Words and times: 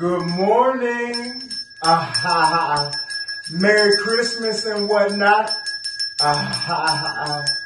Good 0.00 0.30
morning. 0.30 1.42
Ah, 1.82 2.10
ha, 2.22 2.40
ha. 2.46 2.90
Merry 3.50 3.94
Christmas 3.98 4.64
and 4.64 4.88
whatnot. 4.88 5.50
Ah, 6.22 6.50
ha, 6.66 6.86
ha. 6.86 7.59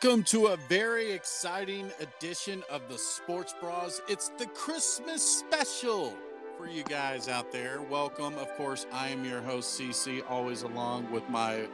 Welcome 0.00 0.22
to 0.24 0.46
a 0.48 0.56
very 0.68 1.10
exciting 1.10 1.90
edition 1.98 2.62
of 2.70 2.82
the 2.88 2.96
Sports 2.96 3.52
Bras. 3.60 4.00
It's 4.08 4.28
the 4.38 4.46
Christmas 4.46 5.22
special 5.22 6.14
for 6.56 6.68
you 6.68 6.84
guys 6.84 7.28
out 7.28 7.50
there. 7.50 7.82
Welcome. 7.82 8.38
Of 8.38 8.54
course, 8.56 8.86
I 8.92 9.08
am 9.08 9.24
your 9.24 9.40
host, 9.40 9.80
CC, 9.80 10.22
always 10.30 10.62
along 10.62 11.10
with 11.10 11.28
my 11.28 11.66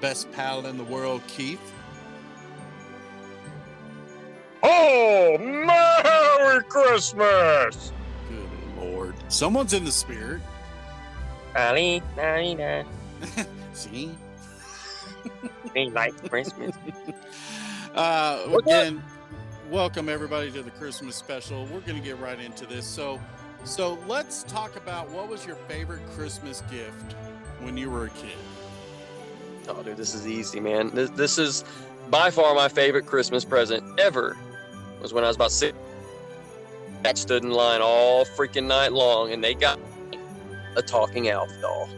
best 0.00 0.30
pal 0.30 0.64
in 0.66 0.78
the 0.78 0.84
world, 0.84 1.22
Keith. 1.26 1.72
Oh, 4.62 5.36
Merry 5.40 6.62
Christmas! 6.64 7.92
Good 8.28 8.84
Lord. 8.84 9.16
Someone's 9.26 9.72
in 9.72 9.84
the 9.84 9.90
spirit. 9.90 10.40
Ali, 11.56 12.00
Ali, 12.16 12.62
Ali. 12.62 12.86
See? 13.72 14.14
They 15.74 15.90
like 15.90 16.30
Christmas. 16.30 16.76
Uh, 17.94 18.58
again, 18.64 19.02
welcome 19.70 20.08
everybody 20.08 20.50
to 20.50 20.62
the 20.62 20.70
Christmas 20.70 21.14
special. 21.14 21.66
We're 21.66 21.80
going 21.80 22.00
to 22.00 22.02
get 22.02 22.18
right 22.18 22.40
into 22.40 22.64
this. 22.64 22.86
So, 22.86 23.20
so 23.64 23.98
let's 24.08 24.44
talk 24.44 24.76
about 24.76 25.10
what 25.10 25.28
was 25.28 25.44
your 25.44 25.56
favorite 25.56 26.00
Christmas 26.14 26.62
gift 26.70 27.12
when 27.60 27.76
you 27.76 27.90
were 27.90 28.06
a 28.06 28.10
kid. 28.10 28.32
Oh, 29.68 29.82
dude, 29.82 29.98
this 29.98 30.14
is 30.14 30.26
easy, 30.26 30.58
man. 30.58 30.90
This, 30.94 31.10
this 31.10 31.38
is 31.38 31.64
by 32.08 32.30
far 32.30 32.54
my 32.54 32.68
favorite 32.68 33.04
Christmas 33.04 33.44
present 33.44 34.00
ever. 34.00 34.38
Was 35.02 35.12
when 35.12 35.24
I 35.24 35.26
was 35.26 35.36
about 35.36 35.52
six. 35.52 35.76
I 37.04 37.12
stood 37.12 37.42
in 37.42 37.50
line 37.50 37.80
all 37.82 38.24
freaking 38.24 38.66
night 38.66 38.92
long, 38.92 39.32
and 39.32 39.44
they 39.44 39.54
got 39.54 39.78
a 40.76 40.82
talking 40.82 41.28
elf 41.28 41.50
doll. 41.60 41.88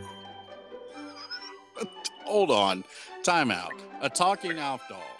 Hold 2.24 2.50
on, 2.50 2.84
time 3.22 3.50
out. 3.50 3.74
A 4.00 4.08
talking 4.08 4.58
elf 4.58 4.83
doll. 4.88 5.13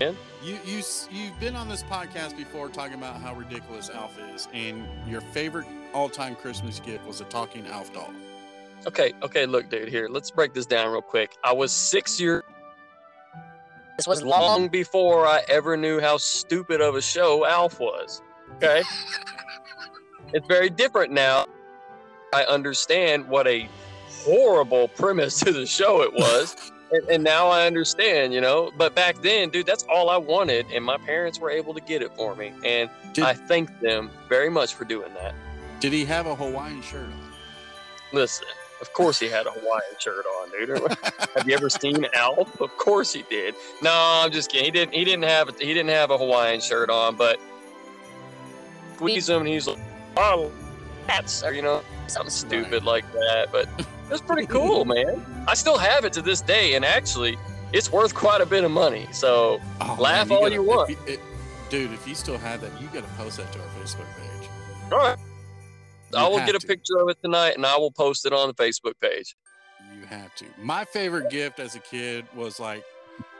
Yeah. 0.00 0.06
Man. 0.06 0.16
You 0.42 0.58
you 0.64 0.82
you've 1.10 1.40
been 1.40 1.56
on 1.56 1.68
this 1.68 1.82
podcast 1.82 2.36
before 2.36 2.68
talking 2.68 2.94
about 2.94 3.20
how 3.20 3.34
ridiculous 3.34 3.90
Alf 3.90 4.18
is, 4.34 4.48
and 4.52 4.86
your 5.08 5.20
favorite 5.20 5.66
all-time 5.92 6.36
Christmas 6.36 6.78
gift 6.80 7.06
was 7.06 7.20
a 7.20 7.24
talking 7.24 7.66
Alf 7.66 7.92
doll. 7.92 8.12
Okay, 8.86 9.12
okay, 9.22 9.46
look, 9.46 9.68
dude, 9.70 9.88
here, 9.88 10.08
let's 10.08 10.30
break 10.30 10.54
this 10.54 10.66
down 10.66 10.92
real 10.92 11.02
quick. 11.02 11.34
I 11.42 11.52
was 11.52 11.72
six 11.72 12.20
years. 12.20 12.42
This 13.96 14.06
was 14.06 14.22
long 14.22 14.68
before 14.68 15.26
I 15.26 15.42
ever 15.48 15.76
knew 15.76 15.98
how 16.00 16.18
stupid 16.18 16.82
of 16.82 16.94
a 16.94 17.02
show 17.02 17.46
Alf 17.46 17.80
was. 17.80 18.20
Okay? 18.56 18.82
it's 20.34 20.46
very 20.46 20.68
different 20.68 21.12
now. 21.12 21.46
I 22.34 22.44
understand 22.44 23.26
what 23.26 23.46
a 23.46 23.68
horrible 24.08 24.88
premise 24.88 25.40
to 25.40 25.52
the 25.52 25.64
show 25.64 26.02
it 26.02 26.12
was. 26.12 26.72
and, 26.92 27.08
and 27.08 27.24
now 27.24 27.48
I 27.48 27.66
understand, 27.66 28.32
you 28.32 28.40
know. 28.40 28.70
But 28.76 28.94
back 28.94 29.20
then, 29.22 29.50
dude, 29.50 29.66
that's 29.66 29.84
all 29.84 30.10
I 30.10 30.16
wanted. 30.16 30.66
And 30.72 30.84
my 30.84 30.96
parents 30.98 31.38
were 31.38 31.50
able 31.50 31.74
to 31.74 31.80
get 31.80 32.02
it 32.02 32.14
for 32.16 32.34
me. 32.36 32.52
And 32.64 32.90
Did, 33.12 33.24
I 33.24 33.34
thank 33.34 33.80
them 33.80 34.10
very 34.28 34.50
much 34.50 34.74
for 34.74 34.84
doing 34.84 35.12
that. 35.14 35.34
did 35.80 35.92
he 35.92 36.04
have 36.04 36.26
a 36.26 36.34
Hawaiian 36.34 36.82
shirt 36.82 37.06
on? 37.06 37.32
Listen, 38.12 38.46
of 38.80 38.92
course 38.92 39.18
he 39.18 39.28
had 39.28 39.46
a 39.46 39.50
Hawaiian 39.50 39.96
shirt 39.98 40.24
on, 40.24 40.50
dude. 40.50 40.96
have 41.36 41.48
you 41.48 41.54
ever 41.54 41.68
seen 41.68 42.06
Alf? 42.14 42.60
Of 42.60 42.76
course 42.76 43.12
he 43.12 43.24
did. 43.28 43.54
No, 43.82 43.90
I'm 43.92 44.30
just 44.30 44.50
kidding. 44.50 44.66
He 44.66 44.70
didn't. 44.70 44.94
He 44.94 45.04
didn't 45.04 45.24
have. 45.24 45.58
He 45.58 45.74
didn't 45.74 45.90
have 45.90 46.10
a 46.10 46.18
Hawaiian 46.18 46.60
shirt 46.60 46.88
on, 46.90 47.16
but 47.16 47.40
squeeze 48.94 49.28
him, 49.28 49.38
and 49.38 49.48
he's 49.48 49.66
like, 49.66 49.78
"Oh, 50.16 50.50
that's," 51.06 51.42
or 51.42 51.52
you 51.52 51.62
know, 51.62 51.82
something 52.06 52.30
stupid 52.30 52.84
like 52.84 53.10
that. 53.12 53.48
But 53.50 53.68
it's 54.10 54.20
pretty 54.20 54.46
cool, 54.56 54.84
man. 54.84 55.24
I 55.48 55.54
still 55.54 55.78
have 55.78 56.04
it 56.04 56.12
to 56.14 56.22
this 56.22 56.40
day, 56.40 56.74
and 56.74 56.84
actually, 56.84 57.36
it's 57.72 57.90
worth 57.92 58.14
quite 58.14 58.40
a 58.40 58.46
bit 58.46 58.64
of 58.64 58.70
money. 58.70 59.06
So 59.12 59.60
Oh, 59.80 59.96
Laugh 59.98 60.28
man, 60.28 60.36
all 60.38 60.42
gotta- 60.44 60.54
you 60.54 60.62
want. 60.62 60.90
if 60.90 61.08
it- 61.08 61.20
dude. 61.70 61.92
If 61.92 62.06
you 62.06 62.14
still 62.14 62.38
have 62.38 62.60
that, 62.60 62.70
you 62.80 62.86
got 62.88 63.02
to 63.02 63.14
post 63.16 63.38
that 63.38 63.52
to 63.52 63.58
our 63.60 63.66
Facebook 63.82 64.06
page. 64.16 64.48
all 64.92 64.98
right, 64.98 65.18
You 66.12 66.18
I 66.18 66.28
will 66.28 66.38
get 66.38 66.54
a 66.54 66.58
to. 66.60 66.66
picture 66.66 66.98
of 67.00 67.08
it 67.08 67.18
tonight, 67.22 67.56
and 67.56 67.66
I 67.66 67.76
will 67.76 67.90
post 67.90 68.24
it 68.26 68.32
on 68.32 68.46
the 68.48 68.54
Facebook 68.54 68.94
page. 69.00 69.34
You 69.98 70.06
have 70.06 70.34
to. 70.36 70.44
My 70.60 70.84
favorite 70.84 71.30
gift 71.30 71.58
as 71.58 71.74
a 71.74 71.80
kid 71.80 72.24
was 72.36 72.60
like, 72.60 72.84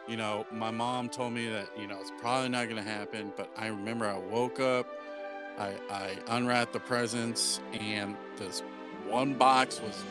you 0.09 0.17
know, 0.17 0.45
my 0.53 0.71
mom 0.71 1.09
told 1.09 1.33
me 1.33 1.49
that, 1.51 1.69
you 1.79 1.87
know, 1.87 1.99
it's 2.01 2.13
probably 2.21 2.49
not 2.49 2.65
going 2.69 2.83
to 2.83 2.89
happen. 2.89 3.33
But 3.37 3.51
I 3.57 3.67
remember 3.69 4.07
I 4.07 4.19
woke 4.19 4.59
up, 4.61 4.87
I, 5.59 5.75
I 5.91 6.17
unwrapped 6.29 6.73
the 6.73 6.81
presents, 6.81 7.61
and 7.79 8.17
this 8.37 8.63
one 9.09 9.35
box 9.35 9.81
was 9.81 10.03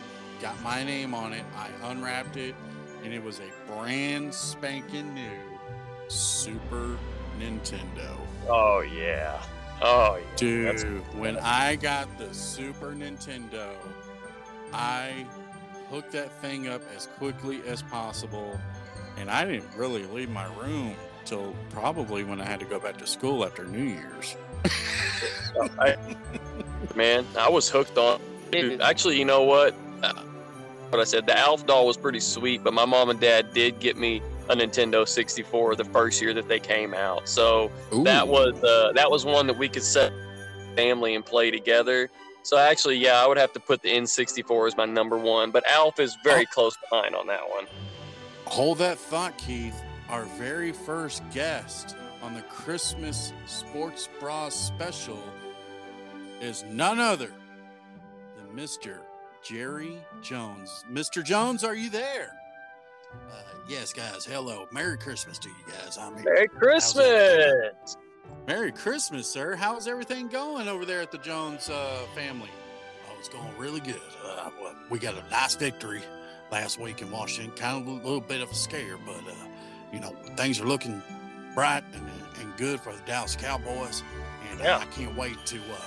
got 0.41 0.62
my 0.62 0.84
name 0.84 1.13
on 1.13 1.34
it. 1.34 1.44
I 1.56 1.69
unwrapped 1.90 2.38
it, 2.38 2.56
and 3.03 3.13
it 3.13 3.23
was 3.23 3.40
a 3.40 3.72
brand 3.72 4.34
spanking 4.34 5.13
new 5.13 5.31
Super 6.07 6.97
Nintendo. 7.40 8.16
Oh 8.47 8.81
yeah. 8.81 9.41
Oh 9.81 10.18
yeah. 10.18 10.35
Dude, 10.35 10.68
That's- 10.68 11.16
when 11.16 11.38
I 11.38 11.75
got 11.75 12.18
the 12.18 12.34
Super 12.34 12.94
Nintendo, 12.94 13.69
I 14.73 15.25
hooked 15.90 16.12
that 16.13 16.31
thing 16.41 16.67
up 16.67 16.81
as 16.96 17.07
quickly 17.17 17.62
as 17.67 17.81
possible. 17.84 18.59
And 19.17 19.29
I 19.31 19.46
didn't 19.46 19.69
really 19.78 20.06
leave 20.07 20.29
my 20.29 20.46
room 20.56 20.96
till 21.23 21.56
probably 21.69 22.23
when 22.23 22.41
I 22.41 22.46
had 22.46 22.59
to 22.59 22.66
go 22.66 22.79
back 22.79 22.97
to 22.97 23.07
school 23.07 23.46
after 23.46 23.63
New 23.66 23.84
Year's. 23.84 24.35
I, 25.79 25.96
man, 26.96 27.25
I 27.40 27.50
was 27.50 27.69
hooked 27.69 27.97
on. 27.97 28.19
Dude, 28.52 28.81
actually, 28.81 29.17
you 29.17 29.25
know 29.25 29.44
what? 29.44 29.73
Uh, 30.03 30.13
what 30.89 31.00
I 31.00 31.03
said, 31.03 31.25
the 31.25 31.38
Alf 31.38 31.66
doll 31.66 31.88
was 31.88 31.97
pretty 31.97 32.19
sweet, 32.19 32.63
but 32.63 32.73
my 32.73 32.85
mom 32.85 33.09
and 33.09 33.19
dad 33.19 33.53
did 33.53 33.79
get 33.79 33.97
me 33.97 34.22
a 34.50 34.56
Nintendo 34.56 35.07
64 35.07 35.75
the 35.75 35.85
first 35.85 36.22
year 36.22 36.33
that 36.33 36.47
they 36.47 36.59
came 36.59 36.94
out. 36.94 37.28
So 37.28 37.72
that 38.03 38.28
was 38.28 38.63
uh, 38.63 38.91
that 38.94 39.09
was 39.09 39.25
one 39.25 39.47
that 39.47 39.57
we 39.57 39.67
could 39.67 39.84
set 39.84 40.13
family 40.75 41.16
and 41.16 41.25
play 41.25 41.51
together. 41.51 42.09
So 42.44 42.57
actually, 42.57 42.97
yeah, 42.97 43.23
I 43.23 43.28
would 43.28 43.38
have 43.38 43.53
to 43.53 43.59
put 43.59 43.81
the 43.81 43.89
N64 43.89 44.67
as 44.67 44.78
my 44.78 44.85
number 44.85 45.17
one, 45.17 45.50
but 45.50 45.67
Alf 45.67 46.00
is 46.00 46.16
very 46.23 46.45
close 46.45 46.78
behind 46.78 47.16
on 47.16 47.25
that 47.28 47.50
one. 47.50 47.66
Hold 48.45 48.78
that 48.78 49.00
thought, 49.00 49.35
Keith. 49.38 49.81
Our 50.09 50.25
very 50.38 50.72
first 50.72 51.23
guest 51.31 51.95
on 52.22 52.35
the 52.35 52.44
Christmas 52.44 53.34
Sports 53.47 54.09
Bra 54.19 54.50
special 54.50 55.19
is 56.39 56.63
none 56.69 57.00
other 57.00 57.31
than 58.38 58.55
Mr. 58.55 59.00
Jerry 59.45 60.00
Jones. 60.22 60.83
Mr. 60.91 61.23
Jones, 61.23 61.63
are 61.63 61.75
you 61.75 61.89
there? 61.89 62.35
Uh, 63.31 63.35
yes, 63.67 63.94
guys. 63.94 64.25
Hello. 64.25 64.67
Merry 64.72 64.97
Christmas 64.97 65.38
to 65.39 65.50
you 65.50 65.56
guys. 65.72 65.97
I'm 66.00 66.16
here. 66.16 66.23
Merry 66.33 66.47
Christmas! 66.47 67.97
Merry 68.47 68.72
Christmas, 68.72 69.29
sir. 69.29 69.55
How's 69.55 69.88
everything 69.88 70.28
going 70.29 70.67
over 70.67 70.84
there 70.84 71.00
at 71.01 71.11
the 71.11 71.19
Jones 71.19 71.69
uh, 71.69 72.00
family? 72.16 72.50
Oh, 73.07 73.13
it's 73.19 73.29
going 73.29 73.55
really 73.57 73.79
good. 73.79 74.01
Uh, 74.25 74.50
we 74.89 74.97
got 75.00 75.13
a 75.13 75.29
nice 75.29 75.55
victory 75.55 76.01
last 76.51 76.79
week 76.79 77.01
in 77.03 77.11
Washington. 77.11 77.55
Kind 77.55 77.81
of 77.81 77.88
a 77.88 77.95
little 77.97 78.22
bit 78.22 78.41
of 78.41 78.50
a 78.50 78.55
scare, 78.55 78.97
but 79.05 79.16
uh, 79.31 79.35
you 79.94 80.00
know 80.00 80.16
things 80.35 80.59
are 80.59 80.66
looking 80.66 81.02
bright 81.53 81.84
and, 81.93 82.03
and 82.41 82.58
good 82.58 82.79
for 82.81 82.91
the 82.93 82.99
Dallas 83.05 83.35
Cowboys, 83.35 84.03
and 84.52 84.59
uh, 84.61 84.64
Yeah. 84.64 84.78
I 84.79 84.85
can't 84.85 85.16
wait 85.16 85.37
to 85.46 85.58
uh, 85.58 85.81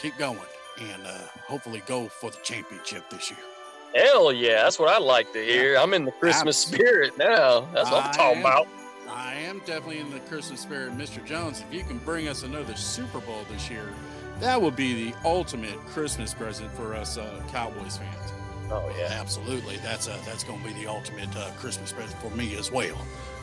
keep 0.00 0.16
going 0.18 0.38
and 0.80 1.06
uh, 1.06 1.10
hopefully 1.46 1.82
go 1.86 2.08
for 2.08 2.30
the 2.30 2.38
championship 2.42 3.08
this 3.10 3.30
year. 3.30 3.40
Hell 3.94 4.32
yeah, 4.32 4.62
that's 4.62 4.78
what 4.78 4.88
I 4.88 4.98
like 4.98 5.32
to 5.32 5.44
hear. 5.44 5.76
I'm 5.76 5.94
in 5.94 6.04
the 6.04 6.12
Christmas 6.12 6.64
Abs- 6.64 6.72
spirit 6.72 7.18
now. 7.18 7.62
That's 7.72 7.90
what 7.90 8.04
I'm 8.04 8.12
talking 8.12 8.38
am. 8.38 8.46
about. 8.46 8.68
I 9.08 9.34
am 9.34 9.58
definitely 9.60 9.98
in 9.98 10.10
the 10.10 10.20
Christmas 10.20 10.60
spirit, 10.60 10.96
Mr. 10.96 11.24
Jones. 11.24 11.60
If 11.60 11.74
you 11.74 11.82
can 11.82 11.98
bring 11.98 12.28
us 12.28 12.44
another 12.44 12.76
Super 12.76 13.18
Bowl 13.20 13.44
this 13.50 13.68
year, 13.68 13.88
that 14.38 14.60
would 14.60 14.76
be 14.76 15.10
the 15.10 15.16
ultimate 15.24 15.76
Christmas 15.86 16.32
present 16.32 16.70
for 16.72 16.94
us 16.94 17.18
uh, 17.18 17.42
Cowboys 17.50 17.96
fans. 17.96 18.32
Oh 18.70 18.94
yeah. 18.96 19.08
Absolutely, 19.10 19.76
that's 19.78 20.06
uh, 20.06 20.16
that's 20.24 20.44
going 20.44 20.60
to 20.60 20.68
be 20.68 20.74
the 20.74 20.86
ultimate 20.86 21.34
uh, 21.36 21.50
Christmas 21.58 21.92
present 21.92 22.20
for 22.22 22.30
me 22.30 22.54
as 22.54 22.70
well. 22.70 22.96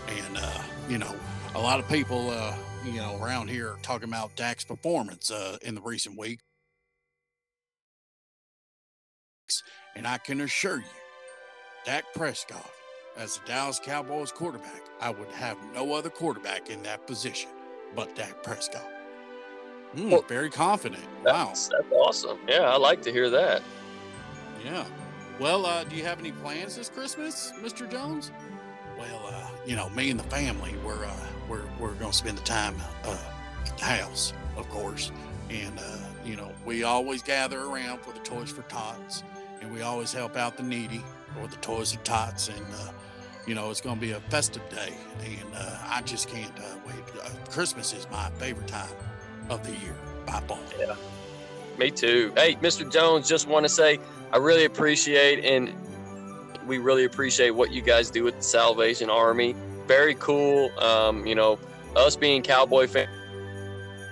And 0.07 0.37
uh, 0.37 0.61
you 0.87 0.97
know, 0.97 1.13
a 1.55 1.59
lot 1.59 1.79
of 1.79 1.89
people, 1.89 2.29
uh, 2.29 2.55
you 2.85 2.93
know, 2.93 3.19
around 3.21 3.49
here 3.49 3.71
are 3.71 3.79
talking 3.81 4.07
about 4.07 4.33
Dak's 4.37 4.63
performance 4.63 5.29
uh, 5.29 5.57
in 5.63 5.75
the 5.75 5.81
recent 5.81 6.17
week, 6.17 6.39
and 9.97 10.07
I 10.07 10.17
can 10.19 10.41
assure 10.41 10.77
you, 10.77 10.83
Dak 11.85 12.05
Prescott, 12.13 12.69
as 13.17 13.37
the 13.39 13.47
Dallas 13.47 13.79
Cowboys 13.83 14.31
quarterback, 14.31 14.83
I 15.01 15.09
would 15.09 15.29
have 15.29 15.57
no 15.73 15.93
other 15.93 16.09
quarterback 16.09 16.69
in 16.69 16.83
that 16.83 17.07
position 17.07 17.49
but 17.95 18.15
Dak 18.15 18.43
Prescott. 18.43 18.87
Mm, 19.95 20.11
Well, 20.11 20.21
very 20.27 20.49
confident. 20.49 21.03
Wow. 21.25 21.47
That's, 21.47 21.67
that's 21.69 21.91
awesome. 21.91 22.37
Yeah, 22.47 22.61
I 22.69 22.77
like 22.77 23.01
to 23.03 23.11
hear 23.11 23.29
that. 23.31 23.63
Yeah. 24.63 24.85
Well, 25.39 25.65
uh, 25.65 25.83
do 25.85 25.95
you 25.95 26.03
have 26.03 26.19
any 26.19 26.31
plans 26.31 26.75
this 26.75 26.89
Christmas, 26.89 27.53
Mr. 27.61 27.89
Jones? 27.89 28.31
Well, 28.97 29.21
uh, 29.27 29.47
you 29.65 29.75
know, 29.75 29.89
me 29.91 30.09
and 30.11 30.19
the 30.19 30.23
family, 30.25 30.75
we're 30.83 31.05
uh, 31.05 31.27
we're 31.47 31.61
we're 31.79 31.93
gonna 31.93 32.11
spend 32.11 32.39
the 32.39 32.43
time 32.43 32.75
uh, 33.03 33.17
at 33.65 33.77
the 33.77 33.85
house, 33.85 34.33
of 34.57 34.67
course, 34.69 35.11
and 35.51 35.77
uh, 35.77 35.97
you 36.25 36.35
know, 36.35 36.51
we 36.65 36.83
always 36.83 37.21
gather 37.21 37.61
around 37.61 37.99
for 38.01 38.11
the 38.11 38.19
Toys 38.19 38.49
for 38.51 38.63
Tots, 38.63 39.21
and 39.67 39.75
we 39.75 39.81
always 39.81 40.13
help 40.13 40.35
out 40.35 40.57
the 40.57 40.63
needy 40.63 41.03
or 41.39 41.47
the 41.47 41.55
Toys 41.57 41.93
for 41.93 42.03
Tots, 42.03 42.49
and 42.49 42.65
uh, 42.73 42.91
you 43.45 43.55
know, 43.55 43.69
it's 43.69 43.81
gonna 43.81 43.99
be 43.99 44.11
a 44.11 44.19
festive 44.21 44.67
day, 44.69 44.93
and 45.23 45.55
uh, 45.55 45.77
I 45.85 46.01
just 46.01 46.29
can't 46.29 46.57
uh, 46.59 46.75
wait. 46.85 46.95
Uh, 47.21 47.29
Christmas 47.49 47.93
is 47.93 48.07
my 48.11 48.29
favorite 48.31 48.67
time 48.67 48.89
of 49.49 49.63
the 49.65 49.71
year 49.71 49.95
by 50.25 50.39
far. 50.41 50.59
Yeah, 50.79 50.95
Me 51.77 51.91
too. 51.91 52.33
Hey, 52.35 52.55
Mr. 52.55 52.91
Jones, 52.91 53.27
just 53.27 53.47
want 53.47 53.65
to 53.65 53.69
say 53.69 53.99
I 54.33 54.37
really 54.37 54.65
appreciate 54.65 55.45
and 55.45 55.73
we 56.67 56.79
really 56.79 57.05
appreciate 57.05 57.51
what 57.51 57.71
you 57.71 57.81
guys 57.81 58.09
do 58.09 58.25
with 58.25 58.35
the 58.37 58.43
Salvation 58.43 59.09
Army. 59.09 59.55
Very 59.87 60.15
cool. 60.15 60.69
Um, 60.79 61.25
you 61.25 61.33
know, 61.33 61.57
us 61.95 62.17
being 62.17 62.43
Cowboy 62.43 62.87
fans, 62.87 63.09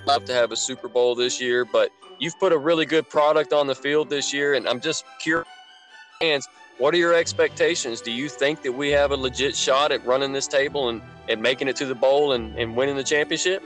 love 0.07 0.23
to 0.25 0.33
have 0.33 0.53
a 0.53 0.55
Super 0.55 0.87
Bowl 0.87 1.15
this 1.15 1.41
year, 1.41 1.65
but 1.65 1.91
you've 2.19 2.39
put 2.39 2.51
a 2.53 2.57
really 2.57 2.85
good 2.85 3.09
product 3.09 3.53
on 3.53 3.67
the 3.67 3.75
field 3.75 4.09
this 4.09 4.33
year, 4.33 4.53
and 4.53 4.67
I'm 4.67 4.79
just 4.79 5.05
curious. 5.19 5.47
What 6.77 6.93
are 6.93 6.97
your 6.97 7.13
expectations? 7.13 8.01
Do 8.01 8.11
you 8.11 8.27
think 8.27 8.61
that 8.63 8.71
we 8.71 8.89
have 8.89 9.11
a 9.11 9.15
legit 9.15 9.55
shot 9.55 9.93
at 9.93 10.05
running 10.05 10.33
this 10.33 10.47
table 10.47 10.89
and, 10.89 11.01
and 11.29 11.41
making 11.41 11.69
it 11.69 11.75
to 11.77 11.85
the 11.85 11.95
bowl 11.95 12.33
and, 12.33 12.57
and 12.57 12.75
winning 12.75 12.97
the 12.97 13.03
championship? 13.03 13.63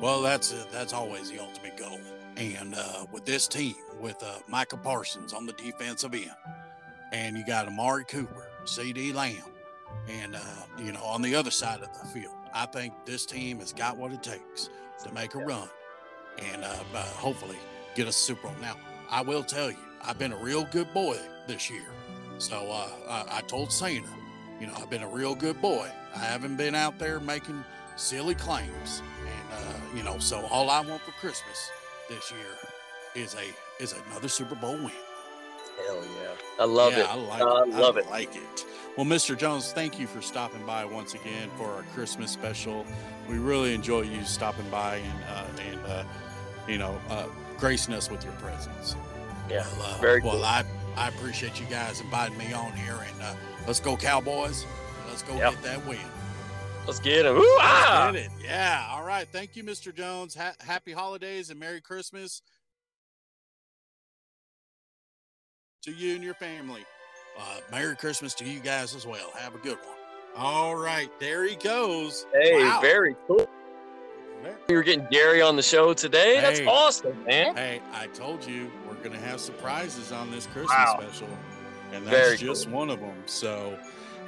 Well, 0.00 0.22
that's 0.22 0.52
uh, 0.52 0.64
that's 0.72 0.92
always 0.92 1.30
the 1.30 1.38
ultimate 1.38 1.76
goal. 1.76 2.00
And 2.36 2.74
uh, 2.74 3.06
with 3.12 3.24
this 3.26 3.46
team, 3.46 3.74
with 4.00 4.22
uh, 4.22 4.38
Micah 4.48 4.78
Parsons 4.78 5.32
on 5.32 5.46
the 5.46 5.52
defensive 5.52 6.14
end, 6.14 6.30
and 7.12 7.36
you 7.36 7.44
got 7.46 7.68
Amari 7.68 8.04
Cooper, 8.04 8.48
CeeDee 8.64 9.14
Lamb, 9.14 9.36
and 10.08 10.34
uh, 10.34 10.40
you 10.78 10.92
know 10.92 11.04
on 11.04 11.22
the 11.22 11.34
other 11.34 11.50
side 11.50 11.82
of 11.82 11.92
the 11.92 12.06
field, 12.08 12.34
I 12.54 12.66
think 12.66 12.94
this 13.04 13.26
team 13.26 13.60
has 13.60 13.72
got 13.72 13.96
what 13.96 14.10
it 14.12 14.22
takes 14.22 14.70
to 15.04 15.12
make 15.12 15.34
a 15.34 15.38
run, 15.38 15.68
and 16.38 16.64
uh, 16.64 16.74
uh, 16.94 17.02
hopefully 17.02 17.58
get 17.94 18.08
a 18.08 18.12
Super 18.12 18.48
Bowl. 18.48 18.56
Now, 18.60 18.76
I 19.10 19.22
will 19.22 19.42
tell 19.44 19.70
you, 19.70 19.76
I've 20.02 20.18
been 20.18 20.32
a 20.32 20.36
real 20.36 20.64
good 20.64 20.92
boy 20.92 21.18
this 21.46 21.70
year. 21.70 21.86
So 22.38 22.70
uh, 22.70 22.88
I, 23.08 23.38
I 23.38 23.40
told 23.42 23.70
Santa, 23.72 24.08
you 24.60 24.66
know, 24.66 24.74
I've 24.76 24.90
been 24.90 25.02
a 25.02 25.08
real 25.08 25.34
good 25.34 25.60
boy. 25.60 25.90
I 26.14 26.18
haven't 26.18 26.56
been 26.56 26.74
out 26.74 26.98
there 26.98 27.20
making 27.20 27.64
silly 27.96 28.34
claims, 28.34 29.02
and 29.20 29.52
uh, 29.52 29.96
you 29.96 30.02
know, 30.02 30.18
so 30.18 30.46
all 30.50 30.70
I 30.70 30.80
want 30.80 31.02
for 31.02 31.12
Christmas 31.12 31.70
this 32.08 32.30
year 32.30 33.24
is 33.24 33.34
a 33.34 33.82
is 33.82 33.94
another 34.08 34.28
Super 34.28 34.54
Bowl 34.54 34.76
win. 34.76 34.90
Hell 35.86 36.02
yeah. 36.04 36.28
I 36.60 36.64
love 36.64 36.92
yeah, 36.92 37.00
it. 37.00 37.08
I 37.08 37.14
like 37.14 37.42
I 37.42 37.62
it. 37.62 37.68
love 37.68 37.96
I 37.96 38.00
it. 38.00 38.10
like 38.10 38.36
it. 38.36 38.66
Well, 38.96 39.06
Mr. 39.06 39.36
Jones, 39.36 39.72
thank 39.72 39.98
you 39.98 40.06
for 40.06 40.20
stopping 40.20 40.64
by 40.66 40.84
once 40.84 41.14
again 41.14 41.48
for 41.56 41.66
our 41.66 41.82
Christmas 41.94 42.30
special. 42.30 42.84
We 43.28 43.38
really 43.38 43.74
enjoy 43.74 44.02
you 44.02 44.22
stopping 44.24 44.68
by 44.70 44.96
and 44.96 45.24
uh, 45.30 45.46
and 45.70 45.86
uh, 45.86 46.04
you 46.68 46.78
know 46.78 46.98
uh, 47.10 47.26
gracing 47.58 47.94
us 47.94 48.10
with 48.10 48.24
your 48.24 48.32
presence. 48.34 48.96
Yeah, 49.50 49.66
Well, 49.78 49.94
uh, 49.94 49.98
very 50.00 50.20
well. 50.20 50.32
cool. 50.34 50.44
I 50.44 50.64
I 50.96 51.08
appreciate 51.08 51.58
you 51.60 51.66
guys 51.66 52.00
inviting 52.00 52.36
me 52.38 52.52
on 52.52 52.72
here, 52.72 52.98
and 53.12 53.22
uh, 53.22 53.34
let's 53.66 53.80
go 53.80 53.96
Cowboys. 53.96 54.64
Let's 55.08 55.22
go 55.22 55.36
Yep. 55.36 55.54
get 55.54 55.62
that 55.62 55.86
win. 55.86 55.98
Let's 56.86 56.98
get 57.00 57.24
him. 57.26 57.36
Ooh, 57.36 57.58
ah! 57.60 58.10
Get 58.12 58.24
it. 58.24 58.30
Yeah. 58.42 58.86
All 58.90 59.04
right. 59.04 59.26
Thank 59.28 59.54
you, 59.56 59.62
Mr. 59.62 59.94
Jones. 59.94 60.34
Ha- 60.34 60.54
happy 60.60 60.90
holidays 60.92 61.50
and 61.50 61.58
Merry 61.60 61.80
Christmas 61.80 62.42
to 65.82 65.92
you 65.92 66.14
and 66.14 66.24
your 66.24 66.34
family. 66.34 66.84
Uh, 67.38 67.58
Merry 67.70 67.96
Christmas 67.96 68.34
to 68.34 68.44
you 68.44 68.60
guys 68.60 68.94
as 68.94 69.06
well. 69.06 69.30
Have 69.36 69.54
a 69.54 69.58
good 69.58 69.76
one. 69.78 69.96
All 70.36 70.74
right. 70.76 71.08
There 71.20 71.44
he 71.44 71.56
goes. 71.56 72.26
Hey, 72.32 72.62
Wow. 72.64 72.80
very 72.80 73.14
cool. 73.26 73.48
Very- 74.42 74.54
We 74.68 74.74
were 74.74 74.82
getting 74.82 75.06
Gary 75.10 75.40
on 75.40 75.56
the 75.56 75.62
show 75.62 75.92
today. 75.94 76.40
That's 76.40 76.60
awesome, 76.66 77.22
man. 77.24 77.56
Hey, 77.56 77.80
I 77.92 78.06
told 78.08 78.44
you 78.46 78.70
we're 78.88 78.94
going 78.94 79.12
to 79.12 79.18
have 79.18 79.40
surprises 79.40 80.12
on 80.12 80.30
this 80.30 80.46
Christmas 80.46 80.70
Wow. 80.76 80.98
special, 81.00 81.28
and 81.92 82.04
Very 82.04 82.30
that's 82.30 82.40
just 82.40 82.68
one 82.68 82.90
of 82.90 83.00
them. 83.00 83.22
So, 83.26 83.78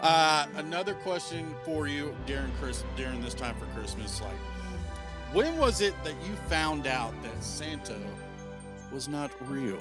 uh, 0.00 0.46
another 0.56 0.94
question 0.94 1.54
for 1.64 1.88
you 1.88 2.14
during 2.26 2.52
Chris 2.60 2.84
during 2.96 3.20
this 3.22 3.34
time 3.34 3.56
for 3.56 3.66
Christmas, 3.78 4.20
like, 4.20 4.36
when 5.32 5.56
was 5.58 5.80
it 5.80 5.94
that 6.04 6.14
you 6.26 6.36
found 6.48 6.86
out 6.86 7.12
that 7.22 7.42
Santa 7.42 7.96
was 8.92 9.08
not 9.08 9.30
real? 9.48 9.80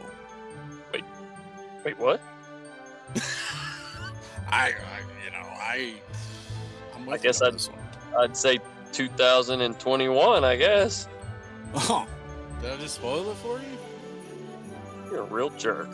Wait, 0.91 1.03
wait, 1.85 1.99
what? 1.99 2.19
I, 4.49 4.67
I 4.67 4.71
you 5.25 5.31
know, 5.31 5.47
I, 5.47 5.93
I'm 6.95 7.05
with 7.05 7.19
I 7.19 7.23
guess 7.23 7.41
I'd- 7.41 7.51
this 7.53 7.69
one. 7.69 7.79
I'd 8.17 8.37
say 8.37 8.59
2021, 8.93 10.43
I 10.43 10.55
guess. 10.55 11.07
Oh, 11.73 12.07
did 12.61 12.71
I 12.71 12.77
just 12.77 12.95
spoil 12.95 13.29
it 13.31 13.37
for 13.37 13.57
you? 13.57 13.77
You're 15.09 15.21
a 15.21 15.25
real 15.25 15.49
jerk. 15.51 15.89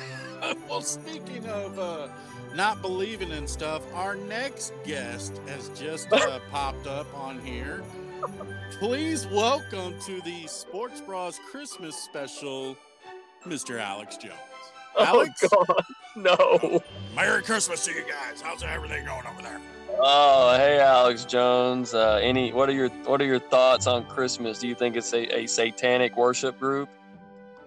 well, 0.68 0.82
speaking 0.82 1.46
of 1.46 1.78
uh, 1.78 2.08
not 2.54 2.82
believing 2.82 3.30
in 3.30 3.48
stuff, 3.48 3.82
our 3.94 4.14
next 4.14 4.74
guest 4.84 5.40
has 5.46 5.70
just 5.70 6.12
uh, 6.12 6.38
popped 6.50 6.86
up 6.86 7.06
on 7.14 7.40
here. 7.40 7.82
Please 8.78 9.26
welcome 9.28 9.94
to 10.00 10.20
the 10.20 10.46
Sports 10.46 11.00
Bras 11.00 11.40
Christmas 11.50 11.96
special, 11.96 12.76
Mr. 13.46 13.80
Alex 13.80 14.18
Jones. 14.18 14.34
Alex, 15.00 15.44
Oh 15.50 15.64
God, 15.66 15.84
no. 16.16 16.82
Merry 17.16 17.42
Christmas 17.42 17.84
to 17.86 17.92
you 17.92 18.02
guys. 18.02 18.42
How's 18.42 18.62
everything 18.62 19.06
going 19.06 19.26
over 19.26 19.40
there? 19.42 19.60
Oh, 20.00 20.54
hey, 20.56 20.78
Alex 20.78 21.24
Jones. 21.24 21.92
Uh, 21.92 22.20
any? 22.22 22.52
What 22.52 22.68
are 22.68 22.72
your 22.72 22.88
What 22.88 23.20
are 23.20 23.26
your 23.26 23.40
thoughts 23.40 23.86
on 23.86 24.06
Christmas? 24.06 24.60
Do 24.60 24.68
you 24.68 24.74
think 24.74 24.96
it's 24.96 25.12
a, 25.12 25.40
a 25.40 25.46
satanic 25.46 26.16
worship 26.16 26.58
group? 26.58 26.88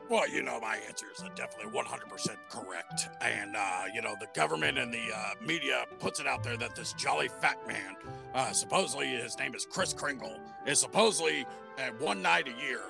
Well, 0.09 0.29
you 0.29 0.41
know, 0.41 0.59
my 0.59 0.77
answer 0.87 1.05
is 1.15 1.23
definitely 1.35 1.71
100% 1.71 2.35
correct. 2.49 3.07
And, 3.21 3.55
uh, 3.55 3.83
you 3.93 4.01
know, 4.01 4.13
the 4.19 4.27
government 4.33 4.77
and 4.77 4.93
the 4.93 5.05
uh, 5.15 5.31
media 5.41 5.85
puts 5.99 6.19
it 6.19 6.27
out 6.27 6.43
there 6.43 6.57
that 6.57 6.75
this 6.75 6.91
jolly 6.93 7.29
fat 7.29 7.57
man, 7.65 7.95
uh, 8.33 8.51
supposedly 8.51 9.07
his 9.07 9.37
name 9.39 9.55
is 9.55 9.65
Kris 9.65 9.93
Kringle, 9.93 10.37
is 10.67 10.81
supposedly 10.81 11.45
at 11.77 11.97
one 12.01 12.21
night 12.21 12.49
a 12.49 12.61
year 12.61 12.81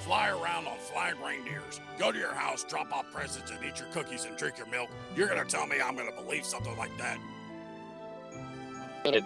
fly 0.00 0.28
around 0.28 0.66
on 0.66 0.78
flying 0.78 1.20
reindeers, 1.22 1.80
go 1.98 2.12
to 2.12 2.18
your 2.18 2.32
house, 2.32 2.64
drop 2.64 2.92
off 2.92 3.10
presents, 3.12 3.50
and 3.50 3.62
eat 3.64 3.78
your 3.78 3.88
cookies 3.88 4.24
and 4.24 4.36
drink 4.36 4.56
your 4.58 4.66
milk. 4.68 4.90
You're 5.16 5.28
going 5.28 5.42
to 5.42 5.50
tell 5.50 5.66
me 5.66 5.80
I'm 5.82 5.96
going 5.96 6.10
to 6.10 6.22
believe 6.22 6.44
something 6.44 6.76
like 6.76 6.96
that? 6.98 7.18
It 9.04 9.24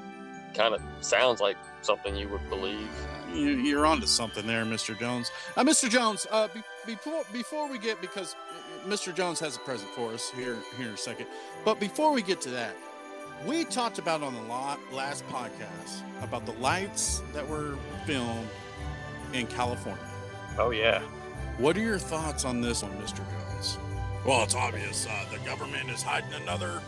kind 0.55 0.75
of 0.75 0.83
sounds 1.01 1.41
like 1.41 1.57
something 1.83 2.17
you 2.17 2.29
would 2.29 2.49
believe. 2.49 2.89
You, 3.33 3.51
you're 3.51 3.87
onto 3.87 4.07
something 4.07 4.47
there, 4.47 4.65
Mr. 4.65 4.99
Jones. 4.99 5.31
Uh, 5.57 5.65
Mr. 5.65 5.89
Jones, 5.89 6.27
uh, 6.31 6.49
be, 6.49 6.63
before 6.87 7.23
before 7.33 7.69
we 7.69 7.79
get 7.79 8.01
because 8.01 8.35
uh, 8.35 8.89
Mr. 8.89 9.15
Jones 9.15 9.41
has 9.41 9.57
a 9.57 9.61
present 9.61 9.91
for 9.91 10.13
us 10.13 10.31
here 10.31 10.59
here 10.77 10.89
in 10.89 10.95
a 10.95 10.99
second, 10.99 11.27
but 11.65 11.81
before 11.81 12.13
we 12.13 12.23
get 12.23 12.41
to 12.43 12.51
that, 12.51 12.77
we 13.47 13.65
talked 13.65 13.99
about 13.99 14.23
on 14.23 14.35
the 14.35 14.95
last 14.95 15.27
podcast 15.29 16.03
about 16.23 16.45
the 16.47 16.53
lights 16.53 17.23
that 17.33 17.47
were 17.47 17.77
filmed 18.07 18.49
in 19.33 19.47
California. 19.47 20.05
Oh 20.59 20.71
yeah. 20.71 21.01
What 21.59 21.77
are 21.77 21.81
your 21.81 21.99
thoughts 21.99 22.45
on 22.45 22.61
this 22.61 22.83
one, 22.83 22.93
Mr. 22.93 23.19
Jones? 23.19 23.79
Well, 24.25 24.43
it's 24.43 24.55
obvious 24.55 25.07
uh, 25.07 25.25
the 25.31 25.39
government 25.39 25.91
is 25.91 26.03
hiding 26.03 26.33
another 26.43 26.81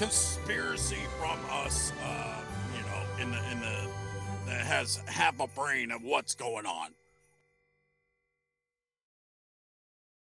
conspiracy 0.00 0.96
from 1.18 1.38
us. 1.50 1.92
Uh, 2.02 2.38
you 2.74 2.82
know, 2.84 3.22
in 3.22 3.30
the 3.30 3.50
in 3.52 3.60
the 3.60 3.90
that 4.46 4.62
has 4.62 4.96
half 5.06 5.38
a 5.40 5.46
brain 5.48 5.90
of 5.90 6.02
what's 6.02 6.34
going 6.34 6.64
on. 6.64 6.88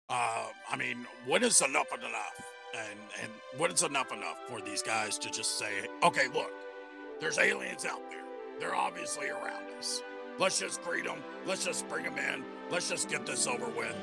Uh, 0.09 0.47
I 0.69 0.77
mean, 0.77 1.07
when 1.27 1.45
is 1.45 1.61
enough 1.61 1.93
enough? 1.93 2.43
And 2.75 2.99
and 3.23 3.31
when 3.59 3.71
is 3.71 3.83
enough 3.83 4.13
enough 4.13 4.39
for 4.49 4.63
these 4.63 4.83
guys 4.83 5.19
to 5.19 5.31
just 5.31 5.59
say, 5.59 5.89
okay, 6.03 6.29
look, 6.29 6.51
there's 7.21 7.39
aliens 7.39 7.85
out 7.85 8.01
there. 8.09 8.25
They're 8.61 8.75
obviously 8.75 9.29
around 9.29 9.65
us. 9.79 10.03
Let's 10.39 10.59
just 10.59 10.83
greet 10.83 11.05
them. 11.05 11.19
Let's 11.45 11.67
just 11.67 11.87
bring 11.87 12.05
them 12.05 12.17
in. 12.17 12.45
Let's 12.71 12.89
just 12.89 13.11
get 13.11 13.27
this 13.27 13.47
over 13.47 13.67
with, 13.69 13.95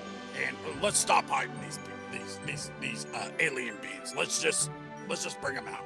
and 0.45 0.55
let's 0.83 0.99
stop 0.99 1.27
hiding 1.27 1.55
these 1.63 1.79
these 2.11 2.39
these 2.45 2.71
these 2.79 3.05
uh, 3.15 3.31
alien 3.39 3.75
beings. 3.81 4.13
Let's 4.15 4.39
just 4.39 4.69
let's 5.07 5.23
just 5.23 5.39
bring 5.41 5.55
them 5.55 5.67
out. 5.67 5.83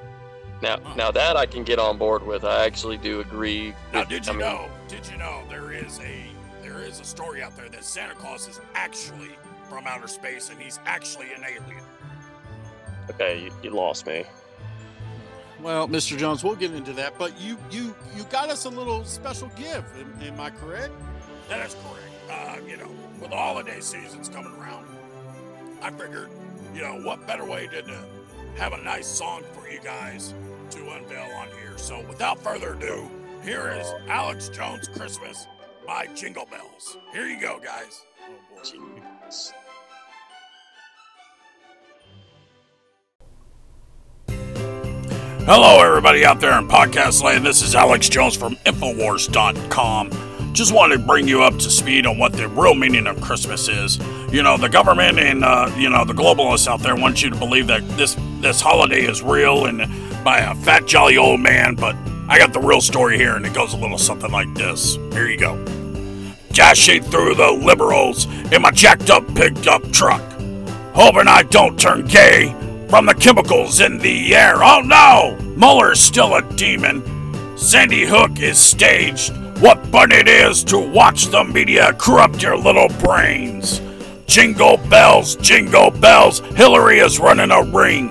Now, 0.62 0.78
Huh. 0.82 0.94
now 0.96 1.10
that 1.10 1.36
I 1.36 1.46
can 1.46 1.64
get 1.64 1.78
on 1.78 1.98
board 1.98 2.24
with. 2.24 2.44
I 2.44 2.64
actually 2.64 2.96
do 2.98 3.20
agree. 3.20 3.74
Now, 3.92 4.00
with- 4.00 4.08
did 4.10 4.28
I 4.28 4.32
you 4.32 4.38
mean, 4.38 4.48
know? 4.48 4.68
Did 4.88 5.06
you 5.08 5.16
know 5.16 5.42
there 5.48 5.72
is 5.72 5.98
a 6.00 6.26
there 6.62 6.80
is 6.80 7.00
a 7.00 7.04
story 7.04 7.42
out 7.42 7.56
there 7.56 7.68
that 7.68 7.84
Santa 7.84 8.14
Claus 8.14 8.46
is 8.48 8.60
actually 8.74 9.30
from 9.68 9.86
outer 9.86 10.06
space 10.06 10.48
and 10.50 10.60
he's 10.60 10.78
actually 10.86 11.32
an 11.32 11.42
alien. 11.44 11.84
Okay, 13.10 13.42
you, 13.44 13.52
you 13.62 13.70
lost 13.70 14.06
me. 14.06 14.24
Well, 15.60 15.88
Mr. 15.88 16.16
Jones, 16.16 16.42
we'll 16.44 16.54
get 16.56 16.72
into 16.72 16.92
that. 16.94 17.18
But 17.18 17.38
you 17.40 17.56
you 17.70 17.94
you 18.14 18.24
got 18.30 18.48
us 18.50 18.64
a 18.64 18.68
little 18.68 19.04
special 19.04 19.48
gift. 19.48 19.84
Am, 19.98 20.14
am 20.22 20.40
I 20.40 20.50
correct? 20.50 20.92
That 21.48 21.66
is 21.66 21.74
correct. 21.74 22.08
Uh, 22.30 22.56
you 22.68 22.76
know, 22.76 22.88
with 23.20 23.30
the 23.30 23.36
holiday 23.36 23.80
seasons 23.80 24.28
coming 24.28 24.52
around, 24.58 24.86
I 25.82 25.90
figured, 25.90 26.30
you 26.74 26.82
know, 26.82 27.00
what 27.02 27.26
better 27.26 27.44
way 27.44 27.66
than 27.66 27.84
to 27.86 27.98
have 28.56 28.72
a 28.72 28.82
nice 28.82 29.06
song 29.06 29.42
for 29.52 29.68
you 29.68 29.80
guys 29.80 30.34
to 30.70 30.78
unveil 30.90 31.30
on 31.36 31.48
here. 31.48 31.76
So, 31.76 32.00
without 32.08 32.38
further 32.38 32.74
ado, 32.74 33.08
here 33.44 33.76
is 33.78 33.92
Alex 34.08 34.48
Jones 34.48 34.88
Christmas 34.88 35.46
by 35.86 36.06
Jingle 36.14 36.46
Bells. 36.46 36.96
Here 37.12 37.26
you 37.26 37.40
go, 37.40 37.58
guys. 37.58 38.02
Oh. 38.64 39.52
Hello, 45.44 45.84
everybody 45.84 46.24
out 46.24 46.40
there 46.40 46.56
in 46.56 46.68
podcast 46.68 47.20
land. 47.22 47.44
This 47.44 47.62
is 47.62 47.74
Alex 47.74 48.08
Jones 48.08 48.36
from 48.36 48.54
Infowars.com. 48.64 50.31
Just 50.52 50.74
wanted 50.74 50.98
to 50.98 51.02
bring 51.02 51.26
you 51.26 51.42
up 51.42 51.54
to 51.54 51.70
speed 51.70 52.06
on 52.06 52.18
what 52.18 52.34
the 52.34 52.46
real 52.46 52.74
meaning 52.74 53.06
of 53.06 53.18
Christmas 53.22 53.68
is. 53.68 53.98
You 54.30 54.42
know, 54.42 54.58
the 54.58 54.68
government 54.68 55.18
and 55.18 55.44
uh, 55.44 55.72
you 55.78 55.88
know 55.88 56.04
the 56.04 56.12
globalists 56.12 56.68
out 56.68 56.80
there 56.80 56.94
want 56.94 57.22
you 57.22 57.30
to 57.30 57.36
believe 57.36 57.66
that 57.68 57.86
this 57.96 58.16
this 58.40 58.60
holiday 58.60 59.02
is 59.02 59.22
real 59.22 59.64
and 59.64 59.80
by 60.22 60.40
a 60.40 60.54
fat 60.54 60.86
jolly 60.86 61.16
old 61.16 61.40
man. 61.40 61.74
But 61.74 61.96
I 62.28 62.38
got 62.38 62.52
the 62.52 62.60
real 62.60 62.82
story 62.82 63.16
here, 63.16 63.34
and 63.34 63.46
it 63.46 63.54
goes 63.54 63.72
a 63.72 63.78
little 63.78 63.96
something 63.96 64.30
like 64.30 64.52
this. 64.54 64.96
Here 65.12 65.26
you 65.26 65.38
go. 65.38 65.56
Dashing 66.50 67.02
through 67.02 67.34
the 67.36 67.50
liberals 67.50 68.26
in 68.52 68.60
my 68.60 68.70
jacked 68.70 69.08
up 69.08 69.26
picked 69.34 69.66
up 69.66 69.90
truck, 69.90 70.22
hoping 70.92 71.28
I 71.28 71.44
don't 71.44 71.80
turn 71.80 72.04
gay 72.04 72.54
from 72.90 73.06
the 73.06 73.14
chemicals 73.14 73.80
in 73.80 73.96
the 73.96 74.36
air. 74.36 74.62
Oh 74.62 74.82
no! 74.82 75.38
Mueller's 75.56 76.00
still 76.00 76.34
a 76.34 76.42
demon. 76.56 77.02
Sandy 77.56 78.04
Hook 78.04 78.38
is 78.38 78.58
staged. 78.58 79.32
What 79.62 79.86
fun 79.86 80.10
it 80.10 80.26
is 80.26 80.64
to 80.64 80.78
watch 80.90 81.26
the 81.26 81.44
media 81.44 81.92
corrupt 81.92 82.42
your 82.42 82.58
little 82.58 82.88
brains. 82.98 83.80
Jingle 84.26 84.76
bells, 84.90 85.36
jingle 85.36 85.92
bells, 85.92 86.40
Hillary 86.56 86.98
is 86.98 87.20
running 87.20 87.52
a 87.52 87.62
ring. 87.62 88.10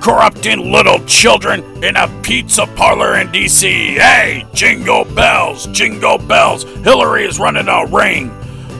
Corrupting 0.00 0.72
little 0.72 0.98
children 1.06 1.62
in 1.84 1.94
a 1.94 2.08
pizza 2.22 2.66
parlor 2.74 3.16
in 3.20 3.28
DC. 3.28 3.96
Hey, 3.96 4.44
jingle 4.54 5.04
bells, 5.04 5.68
jingle 5.68 6.18
bells, 6.18 6.64
Hillary 6.82 7.26
is 7.26 7.38
running 7.38 7.68
a 7.68 7.86
ring. 7.86 8.32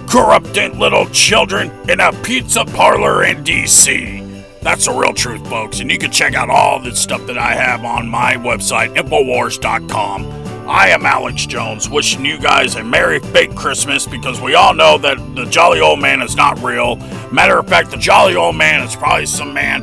Corrupting 0.08 0.76
little 0.76 1.06
children 1.10 1.70
in 1.88 2.00
a 2.00 2.12
pizza 2.24 2.64
parlor 2.64 3.26
in 3.26 3.44
DC. 3.44 4.42
That's 4.60 4.86
the 4.86 4.92
real 4.92 5.14
truth, 5.14 5.48
folks, 5.48 5.78
and 5.78 5.88
you 5.88 5.98
can 5.98 6.10
check 6.10 6.34
out 6.34 6.50
all 6.50 6.80
the 6.80 6.96
stuff 6.96 7.24
that 7.28 7.38
I 7.38 7.54
have 7.54 7.84
on 7.84 8.08
my 8.08 8.34
website, 8.34 8.96
Infowars.com. 8.96 10.47
I 10.68 10.90
am 10.90 11.06
Alex 11.06 11.46
Jones, 11.46 11.88
wishing 11.88 12.26
you 12.26 12.38
guys 12.38 12.74
a 12.74 12.84
Merry 12.84 13.20
Fake 13.20 13.54
Christmas 13.54 14.06
because 14.06 14.38
we 14.38 14.54
all 14.54 14.74
know 14.74 14.98
that 14.98 15.16
the 15.34 15.46
Jolly 15.46 15.80
Old 15.80 15.98
Man 15.98 16.20
is 16.20 16.36
not 16.36 16.62
real. 16.62 16.96
Matter 17.32 17.58
of 17.58 17.66
fact, 17.66 17.90
the 17.90 17.96
Jolly 17.96 18.36
Old 18.36 18.54
Man 18.54 18.82
is 18.82 18.94
probably 18.94 19.24
some 19.24 19.54
man 19.54 19.82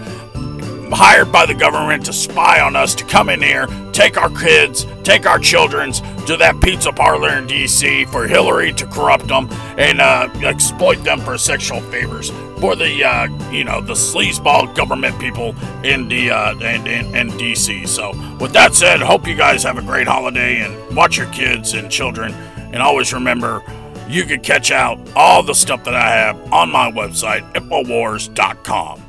hired 0.91 1.31
by 1.31 1.45
the 1.45 1.53
government 1.53 2.05
to 2.05 2.13
spy 2.13 2.61
on 2.61 2.75
us 2.75 2.95
to 2.95 3.05
come 3.05 3.29
in 3.29 3.41
here, 3.41 3.67
take 3.91 4.17
our 4.17 4.29
kids, 4.29 4.85
take 5.03 5.25
our 5.25 5.39
children's 5.39 6.01
to 6.25 6.35
that 6.37 6.59
pizza 6.61 6.91
parlor 6.91 7.37
in 7.37 7.47
D.C. 7.47 8.05
for 8.05 8.27
Hillary 8.27 8.73
to 8.73 8.85
corrupt 8.87 9.27
them 9.27 9.47
and 9.77 10.01
uh, 10.01 10.29
exploit 10.43 11.03
them 11.03 11.19
for 11.19 11.37
sexual 11.37 11.81
favors 11.81 12.31
for 12.59 12.75
the 12.75 13.03
uh, 13.03 13.27
you 13.51 13.63
know 13.63 13.81
the 13.81 13.93
sleazeball 13.93 14.73
government 14.75 15.19
people 15.19 15.55
in 15.83 16.07
the 16.07 16.31
uh, 16.31 16.53
in, 16.55 16.87
in, 16.87 17.15
in 17.15 17.37
D.C. 17.37 17.85
So 17.85 18.11
with 18.39 18.53
that 18.53 18.73
said, 18.73 19.01
hope 19.01 19.27
you 19.27 19.35
guys 19.35 19.63
have 19.63 19.77
a 19.77 19.83
great 19.83 20.07
holiday 20.07 20.61
and 20.61 20.95
watch 20.95 21.17
your 21.17 21.27
kids 21.27 21.73
and 21.73 21.91
children, 21.91 22.33
and 22.33 22.77
always 22.77 23.13
remember. 23.13 23.61
You 24.07 24.23
can 24.23 24.41
catch 24.41 24.69
out 24.69 24.99
all 25.15 25.41
the 25.41 25.55
stuff 25.55 25.83
that 25.85 25.95
I 25.95 26.11
have 26.11 26.53
on 26.53 26.71
my 26.71 26.91
website, 26.91 27.41
Infowars.com. 27.55 29.04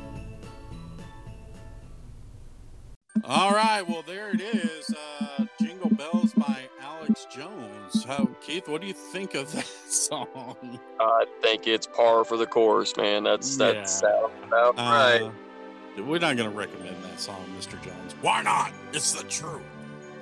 All 3.27 3.51
right. 3.51 3.81
Well, 3.87 4.03
there 4.07 4.29
it 4.33 4.41
is. 4.41 4.93
Uh, 5.19 5.45
Jingle 5.59 5.89
Bells 5.89 6.33
by 6.33 6.63
Alex 6.81 7.27
Jones. 7.29 8.05
How, 8.05 8.25
Keith, 8.41 8.67
what 8.69 8.79
do 8.81 8.87
you 8.87 8.93
think 8.93 9.35
of 9.35 9.51
that 9.55 9.65
song? 9.65 10.79
I 10.99 11.25
think 11.41 11.67
it's 11.67 11.87
par 11.87 12.23
for 12.23 12.37
the 12.37 12.45
course, 12.45 12.95
man. 12.95 13.23
That's 13.23 13.57
Yeah. 13.57 13.73
that 13.73 13.89
sounds 13.89 14.31
about 14.43 14.77
right. 14.77 15.21
Uh, 15.23 16.03
we're 16.03 16.19
not 16.19 16.37
going 16.37 16.49
to 16.49 16.55
recommend 16.55 17.03
that 17.03 17.19
song, 17.19 17.43
Mr. 17.57 17.81
Jones. 17.81 18.15
Why 18.21 18.43
not? 18.43 18.71
It's 18.93 19.11
the 19.13 19.27
truth. 19.27 19.61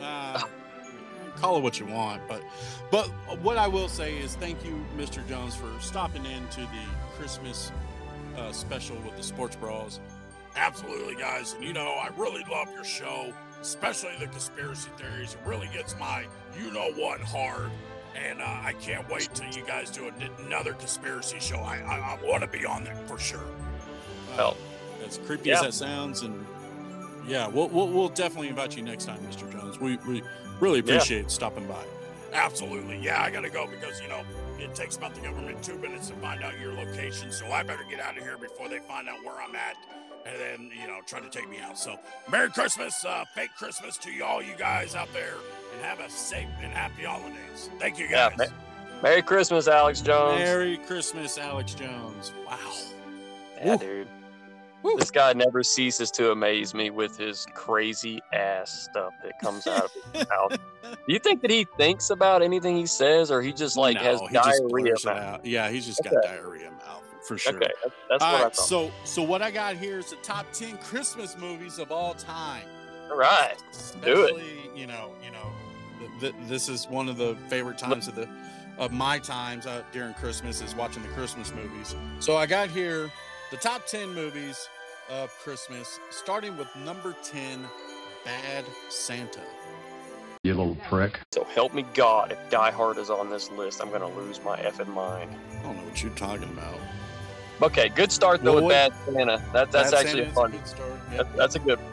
Uh, 0.02 0.42
call 1.36 1.58
it 1.58 1.62
what 1.64 1.80
you 1.80 1.86
want, 1.86 2.22
but 2.28 2.42
but 2.92 3.08
what 3.42 3.58
I 3.58 3.68
will 3.68 3.90
say 3.90 4.18
is 4.18 4.36
thank 4.36 4.64
you, 4.66 4.84
Mr. 4.98 5.26
Jones, 5.28 5.54
for 5.56 5.70
stopping 5.82 6.26
in 6.26 6.48
to 6.50 6.62
the 6.62 6.68
Christmas 7.18 7.72
uh, 8.38 8.52
special 8.54 8.96
with 8.98 9.18
the 9.18 9.24
Sports 9.24 9.58
Bras. 9.58 10.00
Absolutely, 10.56 11.16
guys. 11.16 11.54
And 11.54 11.64
you 11.64 11.74
know, 11.74 11.88
I 11.88 12.10
really 12.18 12.44
love 12.50 12.72
your 12.74 12.84
show, 12.84 13.34
especially 13.62 14.12
the 14.20 14.28
conspiracy 14.28 14.90
theories. 14.98 15.34
It 15.34 15.40
really 15.48 15.70
gets 15.74 15.98
my 16.00 16.26
you 16.60 16.72
know 16.72 16.92
what 16.94 17.20
hard. 17.22 17.72
And 18.16 18.42
uh, 18.42 18.46
I 18.46 18.74
can't 18.80 19.08
wait 19.10 19.30
till 19.34 19.52
you 19.52 19.66
guys 19.66 19.90
do 19.92 20.10
another 20.40 20.72
conspiracy 20.74 21.38
show. 21.42 21.58
I, 21.58 21.80
I, 21.80 22.18
I 22.18 22.20
want 22.26 22.44
to 22.44 22.48
be 22.48 22.66
on 22.66 22.86
there 22.86 22.96
for 23.08 23.20
sure. 23.20 23.44
Uh, 24.38 24.54
as 25.06 25.18
creepy 25.26 25.50
yeah. 25.50 25.56
as 25.56 25.62
that 25.62 25.74
sounds, 25.74 26.22
and 26.22 26.46
yeah, 27.28 27.48
we'll, 27.48 27.68
we'll 27.68 27.90
we'll 27.90 28.10
definitely 28.10 28.48
invite 28.48 28.78
you 28.78 28.84
next 28.84 29.06
time, 29.06 29.20
Mr. 29.20 29.52
Jones. 29.52 29.80
We 29.82 29.98
we 30.08 30.24
really 30.62 30.80
Yeah. 30.80 30.94
appreciate 30.96 31.30
stopping 31.30 31.68
by. 31.68 31.84
Absolutely. 32.34 33.00
Yeah, 33.00 33.22
I 33.22 33.30
got 33.32 33.42
to 33.42 33.50
go 33.50 33.66
because, 33.66 34.02
you 34.02 34.10
know, 34.10 34.22
it 34.60 34.76
takes 34.76 34.98
about 34.98 35.16
the 35.16 35.22
government 35.22 35.64
two 35.64 35.78
minutes 35.78 36.10
to 36.10 36.16
find 36.16 36.44
out 36.44 36.60
your 36.60 36.74
location. 36.74 37.32
So 37.32 37.46
I 37.48 37.64
better 37.64 37.86
get 37.90 38.02
out 38.02 38.18
of 38.18 38.24
here 38.24 38.38
before 38.38 38.68
they 38.68 38.80
find 38.80 39.08
out 39.08 39.24
where 39.24 39.36
I'm 39.42 39.56
at 39.56 39.78
and 40.26 40.40
then, 40.40 40.72
you 40.80 40.88
know, 40.88 41.00
try 41.06 41.20
to 41.20 41.30
take 41.30 41.50
me 41.50 41.60
out. 41.60 41.78
So 41.78 41.98
Merry 42.30 42.50
Christmas, 42.50 43.04
uh, 43.06 43.26
fake 43.36 43.52
Christmas 43.58 43.98
to 44.00 44.12
you 44.12 44.24
all 44.24 44.42
you 44.42 44.56
guys 44.58 44.96
out 44.96 45.12
there 45.14 45.36
and 45.74 45.84
have 45.86 46.00
a 46.00 46.10
safe 46.10 46.48
and 46.62 46.72
happy 46.72 47.04
holidays. 47.04 47.70
Thank 47.80 48.00
you 48.00 48.08
Yeah, 48.10 48.32
guys. 48.36 48.50
Merry 49.04 49.22
Christmas, 49.22 49.68
Alex 49.68 50.02
Jones. 50.02 50.40
Merry 50.40 50.78
Christmas, 50.88 51.38
Alex 51.38 51.74
Jones. 51.74 52.32
Wow. 52.48 52.58
yeah, 53.58 53.72
Woo. 53.76 53.78
dude. 53.78 54.08
Woo. 54.84 54.96
This 54.98 55.12
guy 55.12 55.34
never 55.34 55.64
ceases 55.64 56.12
to 56.12 56.32
amaze 56.32 56.74
me 56.74 56.92
with 56.92 57.18
his 57.18 57.46
crazy 57.56 58.22
ass 58.34 58.84
stuff 58.90 59.14
that 59.24 59.40
comes 59.42 59.66
out 59.68 59.86
of 59.86 59.92
his 60.14 60.28
mouth. 60.30 60.58
Do 60.84 60.98
you 61.14 61.18
think 61.20 61.42
that 61.42 61.50
he 61.52 61.66
thinks 61.78 62.10
about 62.12 62.42
anything 62.44 62.78
he 62.78 62.86
says, 62.86 63.32
or 63.32 63.42
he 63.42 63.52
just 63.52 63.78
like 63.78 63.98
has 63.98 64.22
No, 64.22 64.28
he 64.28 64.34
diarrhea? 64.36 64.68
blurs 64.70 65.06
mouth? 65.06 65.18
out. 65.18 65.46
Yeah, 65.46 65.70
he's 65.70 65.86
just 65.88 66.04
got 66.04 66.14
diarrhea 66.24 66.70
mouth 66.72 67.04
for 67.28 67.38
sure. 67.38 67.56
Okay, 67.56 67.72
that's, 67.84 67.96
that's 68.10 68.24
All 68.24 68.32
what 68.34 68.40
I 68.42 68.44
thought. 68.44 68.56
so 68.56 68.92
so 69.04 69.22
what 69.24 69.42
I 69.42 69.52
got 69.52 69.76
here 69.78 70.00
is 70.00 70.10
the 70.12 70.16
top 70.18 70.46
ten 70.54 70.78
Christmas 70.78 71.38
movies 71.38 71.80
of 71.80 71.92
all 71.92 72.14
time. 72.14 72.64
All 73.10 73.18
right, 73.18 73.56
Do 74.04 74.26
it. 74.26 74.76
You 74.76 74.88
know, 74.88 75.12
you 75.24 75.32
know, 75.32 75.52
th- 76.20 76.34
th- 76.34 76.48
this 76.48 76.68
is 76.70 76.86
one 76.88 77.08
of 77.08 77.18
the 77.18 77.36
favorite 77.50 77.78
times 77.78 78.08
of 78.08 78.16
the 78.16 78.28
of 78.78 78.92
my 78.92 79.20
times 79.20 79.66
uh, 79.66 79.84
during 79.94 80.14
Christmas 80.16 80.62
is 80.62 80.76
watching 80.76 81.02
the 81.04 81.10
Christmas 81.10 81.54
movies. 81.54 81.96
So 82.20 82.36
I 82.36 82.46
got 82.46 82.70
here 82.70 83.10
the 83.52 83.58
top 83.58 83.86
ten 83.86 84.14
movies 84.14 84.68
of 85.10 85.30
Christmas, 85.44 86.00
starting 86.10 86.58
with 86.58 86.68
number 86.78 87.16
ten, 87.24 87.64
Bad 88.26 88.66
Santa. 88.90 89.42
You 90.44 90.54
little 90.54 90.76
prick. 90.90 91.20
so 91.32 91.44
help 91.44 91.74
me 91.74 91.86
God, 91.96 92.32
if 92.32 92.50
Die 92.52 92.72
Hard 92.72 92.98
is 92.98 93.10
on 93.10 93.30
this 93.32 93.50
list, 93.52 93.82
I'm 93.82 93.90
gonna 93.92 94.10
lose 94.16 94.44
my 94.44 94.58
effing 94.60 94.88
mind. 94.94 95.32
I 95.60 95.64
don't 95.64 95.78
know 95.78 95.84
what 95.84 96.04
you're 96.04 96.12
talking 96.14 96.50
about. 96.50 96.78
Okay, 97.62 97.90
good 97.90 98.12
start 98.12 98.44
though 98.44 98.56
Well, 98.56 98.66
with 98.66 98.74
Bad 98.74 98.94
Santa. 99.06 99.42
That, 99.54 99.72
that's 99.72 99.92
Bad 99.92 100.06
actually 100.06 100.24
Santa 100.24 100.28
is 100.30 100.34
fun. 100.34 100.52
good 100.52 100.68
start. 100.68 100.92
That, 101.12 101.36
that's 101.38 101.56
a 101.56 101.60
good. 101.60 101.80
One. 101.80 101.92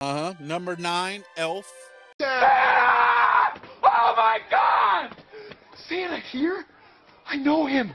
Uh 0.00 0.14
huh. 0.14 0.34
Number 0.40 0.76
nine, 0.76 1.24
Elf. 1.36 1.72
Oh 2.20 4.14
my 4.16 4.38
God! 4.50 5.10
Santa 5.76 6.18
here? 6.18 6.64
I 7.26 7.36
know 7.36 7.66
him. 7.66 7.90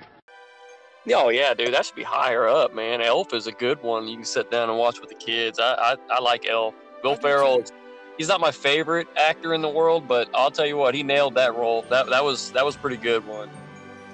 Oh 1.13 1.29
yeah, 1.29 1.53
dude, 1.53 1.73
that 1.73 1.85
should 1.85 1.95
be 1.95 2.03
higher 2.03 2.47
up, 2.47 2.75
man. 2.75 3.01
Elf 3.01 3.33
is 3.33 3.47
a 3.47 3.51
good 3.53 3.81
one. 3.81 4.07
You 4.07 4.17
can 4.17 4.25
sit 4.25 4.51
down 4.51 4.69
and 4.69 4.77
watch 4.77 4.99
with 4.99 5.09
the 5.09 5.15
kids. 5.15 5.59
I 5.59 5.73
I, 5.73 5.95
I 6.09 6.19
like 6.19 6.45
Elf. 6.47 6.73
Bill 7.01 7.11
I 7.13 7.15
do 7.15 7.21
Ferrell. 7.21 7.59
is- 7.61 7.71
He's 8.17 8.27
not 8.29 8.41
my 8.41 8.49
favorite 8.49 9.07
actor 9.15 9.53
in 9.53 9.61
the 9.61 9.69
world, 9.69 10.07
but 10.07 10.27
I'll 10.33 10.49
tell 10.49 10.65
you 10.65 10.75
what, 10.75 10.95
he 10.95 11.03
nailed 11.03 11.35
that 11.35 11.55
role. 11.55 11.83
That 11.83 12.07
that 12.09 12.23
was 12.23 12.51
that 12.53 12.65
was 12.65 12.75
a 12.75 12.79
pretty 12.79 12.97
good 12.97 13.25
one. 13.27 13.47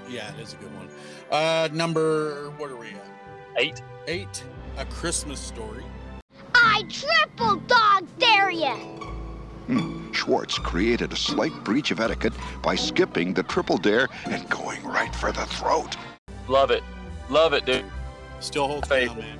Yeah, 0.09 0.29
it 0.33 0.39
is 0.41 0.51
a 0.53 0.57
good 0.57 0.75
one. 0.75 0.82
Uh, 1.33 1.67
number 1.73 2.51
what 2.57 2.69
are 2.69 2.75
we 2.75 2.89
at? 2.89 3.07
Eight. 3.57 3.81
Eight, 4.07 4.43
A 4.77 4.85
Christmas 4.85 5.39
Story. 5.39 5.83
I 6.53 6.83
triple 6.89 7.55
dog 7.65 8.05
dare 8.19 8.51
ya! 8.51 8.77
Schwartz 10.11 10.59
created 10.59 11.11
a 11.11 11.15
slight 11.15 11.51
breach 11.63 11.89
of 11.89 11.99
etiquette 11.99 12.33
by 12.61 12.75
skipping 12.75 13.33
the 13.33 13.41
triple 13.41 13.79
dare 13.79 14.09
and 14.25 14.47
going 14.47 14.83
right 14.83 15.13
for 15.15 15.31
the 15.31 15.43
throat. 15.47 15.97
Love 16.47 16.69
it, 16.69 16.83
love 17.31 17.53
it, 17.53 17.65
dude. 17.65 17.83
Still 18.39 18.67
holds 18.67 18.87
Favorite. 18.87 19.21
down, 19.21 19.29
man. 19.29 19.39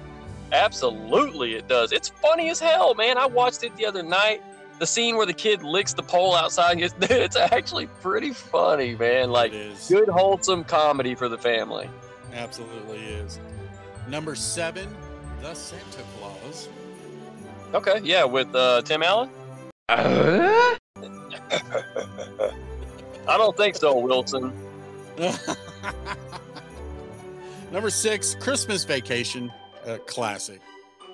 Absolutely, 0.52 1.54
it 1.54 1.68
does. 1.68 1.92
It's 1.92 2.10
funny 2.10 2.50
as 2.50 2.60
hell, 2.60 2.96
man. 2.96 3.20
I 3.20 3.28
watched 3.28 3.64
it 3.64 3.76
the 3.76 3.86
other 3.86 4.02
night. 4.02 4.42
The 4.80 4.86
scene 4.88 5.16
where 5.16 5.26
the 5.26 5.34
kid 5.34 5.64
licks 5.64 5.94
the 5.94 6.04
pole 6.04 6.36
outside. 6.36 6.78
gets- 6.78 6.94
It's 7.02 7.36
actually 7.36 7.88
pretty 8.02 8.32
funny, 8.34 8.96
man. 8.96 9.32
Like 9.32 9.52
good 9.88 10.10
wholesome 10.10 10.64
comedy 10.64 11.16
for 11.16 11.30
the 11.30 11.38
family. 11.38 11.90
Absolutely 12.34 12.98
is. 13.00 13.40
Number 14.08 14.36
seven, 14.36 14.90
The 15.42 15.54
Santa 15.54 16.04
Claus. 16.18 16.68
Okay, 17.74 18.02
yeah, 18.04 18.24
with 18.24 18.54
uh, 18.56 18.82
Tim 18.84 19.02
Allen. 19.04 19.30
I 19.90 20.78
don't 23.28 23.56
think 23.56 23.76
so, 23.76 23.98
Wilson. 23.98 24.52
Number 27.72 27.90
six, 27.90 28.36
Christmas 28.36 28.84
Vacation. 28.84 29.52
Uh, 29.86 29.98
classic. 30.06 30.62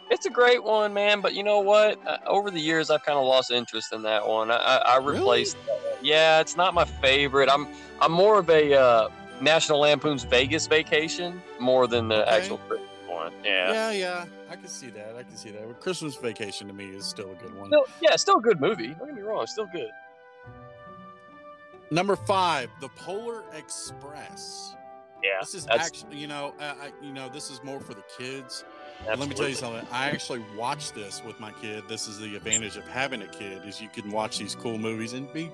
It's 0.10 0.26
a 0.26 0.30
great 0.30 0.64
one, 0.64 0.94
man. 0.94 1.22
But 1.22 1.34
you 1.36 1.44
know 1.44 1.60
what? 1.60 2.00
Uh, 2.06 2.18
over 2.26 2.50
the 2.52 2.60
years, 2.60 2.90
I've 2.90 3.04
kind 3.04 3.18
of 3.18 3.26
lost 3.26 3.52
interest 3.52 3.94
in 3.94 4.02
that 4.04 4.28
one. 4.28 4.50
I, 4.52 4.56
I, 4.56 4.76
I 4.78 4.98
Really? 4.98 5.20
replaced. 5.20 5.58
Yeah, 6.02 6.40
it's 6.40 6.56
not 6.58 6.74
my 6.74 6.86
favorite. 6.86 7.50
I'm 7.52 7.68
I'm 8.02 8.12
more 8.12 8.40
of 8.40 8.50
a 8.50 8.74
uh, 8.74 9.10
National 9.42 9.80
Lampoon's 9.82 10.24
Vegas 10.24 10.66
Vacation 10.68 11.42
more 11.60 11.88
than 11.88 12.08
the 12.08 12.22
Okay. 12.24 12.32
actual 12.38 12.58
Christmas 12.60 12.90
one. 13.08 13.34
Yeah. 13.44 13.72
Yeah, 13.74 13.92
yeah. 13.92 14.26
I 14.50 14.56
can 14.56 14.68
see 14.68 14.90
that. 14.92 15.16
I 15.16 15.24
can 15.24 15.36
see 15.36 15.52
that. 15.52 15.68
But 15.68 15.80
Christmas 15.82 16.16
Vacation 16.16 16.68
to 16.68 16.74
me 16.74 16.86
is 16.88 17.06
still 17.06 17.32
a 17.32 17.36
good 17.36 17.54
one. 17.56 17.68
Still, 17.68 17.86
yeah, 18.02 18.16
still 18.16 18.38
a 18.38 18.42
good 18.42 18.60
movie. 18.60 18.88
Don't 18.98 19.08
get 19.08 19.16
me 19.16 19.22
wrong, 19.22 19.46
still 19.48 19.68
good. 19.72 19.90
Number 21.92 22.16
five, 22.16 22.70
The 22.82 22.90
Polar 22.90 23.44
Express. 23.54 24.76
Yeah, 25.24 25.32
This 25.42 25.54
is 25.54 25.68
actually, 25.70 26.18
you 26.18 26.28
know, 26.28 26.54
I, 26.60 26.66
I, 26.66 26.92
you 27.02 27.12
know, 27.12 27.28
this 27.28 27.50
is 27.50 27.62
more 27.64 27.80
for 27.82 27.94
the 27.94 28.04
kids. 28.18 28.64
And 29.08 29.20
Let 29.20 29.30
me 29.30 29.36
tell 29.36 29.48
you 29.50 29.56
something. 29.56 29.86
I 29.92 30.10
actually 30.10 30.44
watched 30.58 30.94
this 30.94 31.24
with 31.26 31.40
my 31.40 31.52
kid. 31.54 31.84
This 31.88 32.08
is 32.08 32.20
the 32.20 32.36
advantage 32.36 32.76
of 32.78 32.88
having 32.88 33.22
a 33.22 33.28
kid 33.28 33.66
is 33.66 33.82
you 33.82 33.90
can 33.90 34.12
watch 34.12 34.38
these 34.38 34.56
cool 34.56 34.78
movies 34.78 35.14
and 35.14 35.32
be, 35.34 35.50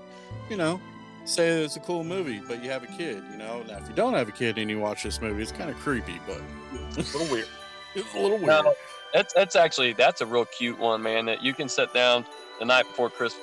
you 0.50 0.58
know, 0.58 0.82
say 1.26 1.56
that 1.56 1.64
it's 1.64 1.76
a 1.76 1.80
cool 1.82 2.04
movie, 2.04 2.42
but 2.48 2.64
you 2.64 2.70
have 2.70 2.84
a 2.84 2.88
kid. 2.88 3.24
You 3.32 3.38
know, 3.38 3.64
now 3.68 3.78
if 3.78 3.88
you 3.88 3.96
don't 3.96 4.14
have 4.14 4.28
a 4.28 4.32
kid 4.32 4.58
and 4.58 4.70
you 4.70 4.80
watch 4.80 5.04
this 5.04 5.22
movie, 5.22 5.42
it's 5.42 5.52
kind 5.52 5.70
of 5.70 5.76
creepy, 5.78 6.20
but 6.28 6.42
It's 6.98 7.14
a 7.14 7.18
little 7.18 7.34
weird. 7.34 7.48
it's 7.96 8.14
a 8.14 8.20
little 8.20 8.38
weird. 8.38 8.48
No, 8.66 8.74
that's 9.14 9.34
that's 9.34 9.56
actually 9.56 9.94
that's 9.94 10.22
a 10.22 10.26
real 10.26 10.46
cute 10.46 10.78
one, 10.80 11.02
man. 11.02 11.26
That 11.26 11.42
you 11.44 11.54
can 11.54 11.70
sit 11.70 11.94
down 11.94 12.26
the 12.60 12.66
night 12.66 12.84
before 12.88 13.10
Christmas 13.10 13.42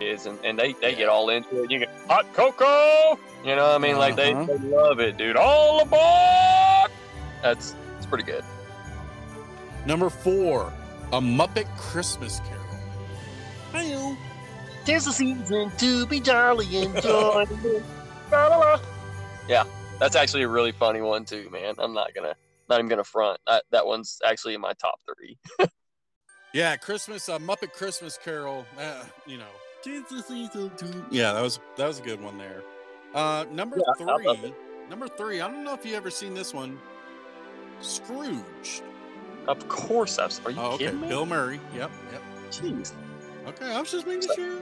is, 0.00 0.26
and, 0.26 0.38
and 0.44 0.58
they 0.58 0.72
they 0.74 0.90
Yeah. 0.90 0.96
get 0.98 1.08
all 1.08 1.30
into 1.30 1.64
it. 1.64 1.70
You 1.70 1.80
get 1.80 1.90
hot 2.06 2.32
cocoa. 2.34 3.18
You 3.44 3.56
know, 3.56 3.66
what 3.66 3.74
I 3.74 3.78
mean, 3.78 3.98
like 3.98 4.14
they, 4.16 4.32
Uh-huh. 4.32 4.44
they 4.46 4.58
love 4.68 5.00
it, 5.00 5.16
dude. 5.16 5.36
All 5.36 5.80
aboard! 5.80 6.90
That's 7.42 7.74
it's 7.96 8.06
pretty 8.06 8.24
good. 8.24 8.44
Number 9.86 10.08
four, 10.10 10.72
A 11.12 11.20
Muppet 11.20 11.66
Christmas 11.76 12.40
Carol. 12.40 12.64
Hi-yo. 13.72 14.16
There's 14.86 15.06
a 15.06 15.12
season 15.12 15.70
to 15.78 16.06
be 16.06 16.20
jolly 16.20 16.66
and 16.84 16.94
joy. 17.02 17.46
yeah, 19.48 19.64
that's 19.98 20.16
actually 20.16 20.42
a 20.42 20.48
really 20.48 20.72
funny 20.72 21.00
one 21.00 21.24
too, 21.24 21.48
man. 21.50 21.74
I'm 21.78 21.94
not 21.94 22.14
gonna 22.14 22.34
not 22.68 22.78
even 22.78 22.88
gonna 22.88 23.04
front. 23.04 23.40
That 23.46 23.64
that 23.70 23.86
one's 23.86 24.18
actually 24.24 24.54
in 24.54 24.60
my 24.60 24.72
top 24.74 25.00
three. 25.06 25.38
Yeah, 26.54 26.76
Christmas, 26.76 27.28
uh, 27.28 27.40
Muppet 27.40 27.72
Christmas 27.72 28.16
Carol. 28.16 28.64
Uh, 28.78 29.02
you 29.26 29.38
know, 29.38 29.48
yeah, 31.10 31.32
that 31.32 31.42
was 31.42 31.58
that 31.76 31.88
was 31.88 31.98
a 31.98 32.02
good 32.02 32.22
one 32.22 32.38
there. 32.38 32.62
Uh, 33.12 33.44
number 33.50 33.76
Yeah, 33.76 34.06
three, 34.38 34.54
number 34.88 35.08
three. 35.08 35.40
I 35.40 35.48
don't 35.48 35.64
know 35.64 35.74
if 35.74 35.84
you 35.84 35.96
ever 35.96 36.10
seen 36.10 36.32
this 36.32 36.54
one. 36.54 36.78
Scrooge. 37.80 38.82
Of 39.46 39.68
course, 39.68 40.18
I've. 40.18 40.38
Are 40.46 40.50
you 40.50 40.60
Oh, 40.60 40.72
okay. 40.72 40.86
kidding 40.86 41.00
me? 41.00 41.08
Bill 41.08 41.26
Murray. 41.26 41.60
Yep, 41.74 41.90
yep. 42.12 42.22
Jeez. 42.50 42.92
Okay, 43.48 43.66
I 43.74 43.78
was 43.80 43.90
just 43.90 44.06
making 44.06 44.28
sure. 44.34 44.58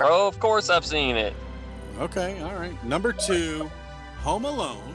Oh, 0.00 0.26
of 0.28 0.38
course 0.40 0.68
I've 0.70 0.84
seen 0.84 1.16
it. 1.16 1.34
Okay, 2.00 2.40
all 2.42 2.54
right. 2.54 2.82
Number 2.84 3.12
two, 3.12 3.70
Home 4.20 4.44
Alone. 4.44 4.94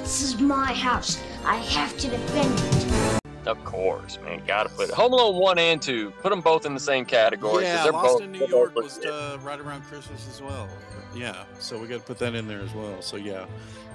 This 0.00 0.22
is 0.22 0.40
my 0.40 0.72
house. 0.72 1.20
I 1.44 1.56
have 1.56 1.96
to 1.98 2.08
defend 2.08 2.58
it. 2.60 3.20
Of 3.48 3.62
course, 3.64 4.18
man. 4.24 4.42
Gotta 4.46 4.68
put 4.68 4.88
it. 4.88 4.94
Home 4.94 5.12
Alone 5.12 5.36
1 5.40 5.58
and 5.58 5.80
2. 5.82 6.10
Put 6.22 6.30
them 6.30 6.40
both 6.40 6.66
in 6.66 6.74
the 6.74 6.80
same 6.80 7.04
category. 7.04 7.62
'cause 7.62 7.62
Yeah, 7.62 7.82
they're 7.84 7.92
Lost 7.92 8.14
both, 8.14 8.22
in 8.22 8.32
New 8.32 8.46
York 8.46 8.74
was 8.74 8.98
uh, 9.04 9.38
right 9.42 9.60
around 9.60 9.82
Christmas 9.84 10.26
as 10.28 10.42
well. 10.42 10.68
Yeah, 11.14 11.44
so 11.60 11.78
we 11.78 11.86
got 11.86 11.96
to 12.00 12.02
put 12.04 12.18
that 12.18 12.34
in 12.34 12.48
there 12.48 12.60
as 12.60 12.74
well. 12.74 13.00
So 13.02 13.16
yeah, 13.16 13.46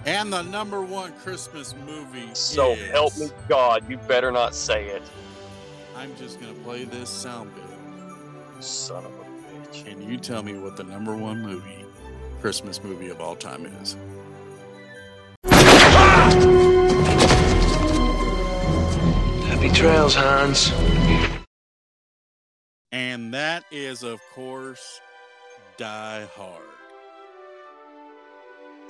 and 0.06 0.32
the 0.32 0.42
number 0.44 0.82
one 0.82 1.14
Christmas 1.20 1.76
movie. 1.86 2.30
So 2.34 2.72
is- 2.74 2.92
help 2.92 3.18
me 3.18 3.30
God, 3.48 3.90
you 3.90 3.98
better 3.98 4.32
not 4.32 4.56
say 4.56 4.88
it. 4.88 5.04
I'm 5.96 6.16
just 6.18 6.40
gonna 6.40 6.54
play 6.64 6.86
this 6.86 7.10
sound 7.10 7.54
bit, 7.56 7.64
Son 8.64 9.06
of 9.06 9.12
a 9.12 9.24
bitch. 9.24 9.86
Can 9.86 10.02
you 10.02 10.18
tell 10.18 10.44
me 10.44 10.58
what 10.58 10.76
the 10.78 10.84
number 10.84 11.16
one 11.16 11.42
movie, 11.42 11.86
Christmas 12.40 12.84
movie 12.84 13.10
of 13.10 13.22
all 13.22 13.36
time 13.36 13.66
is. 13.82 13.96
Happy 19.46 19.70
trails, 19.70 20.16
Hans. 20.16 20.72
And 22.92 23.34
that 23.34 23.64
is, 23.72 24.04
of 24.04 24.20
course, 24.34 25.00
Die 25.78 26.28
Hard. 26.36 26.81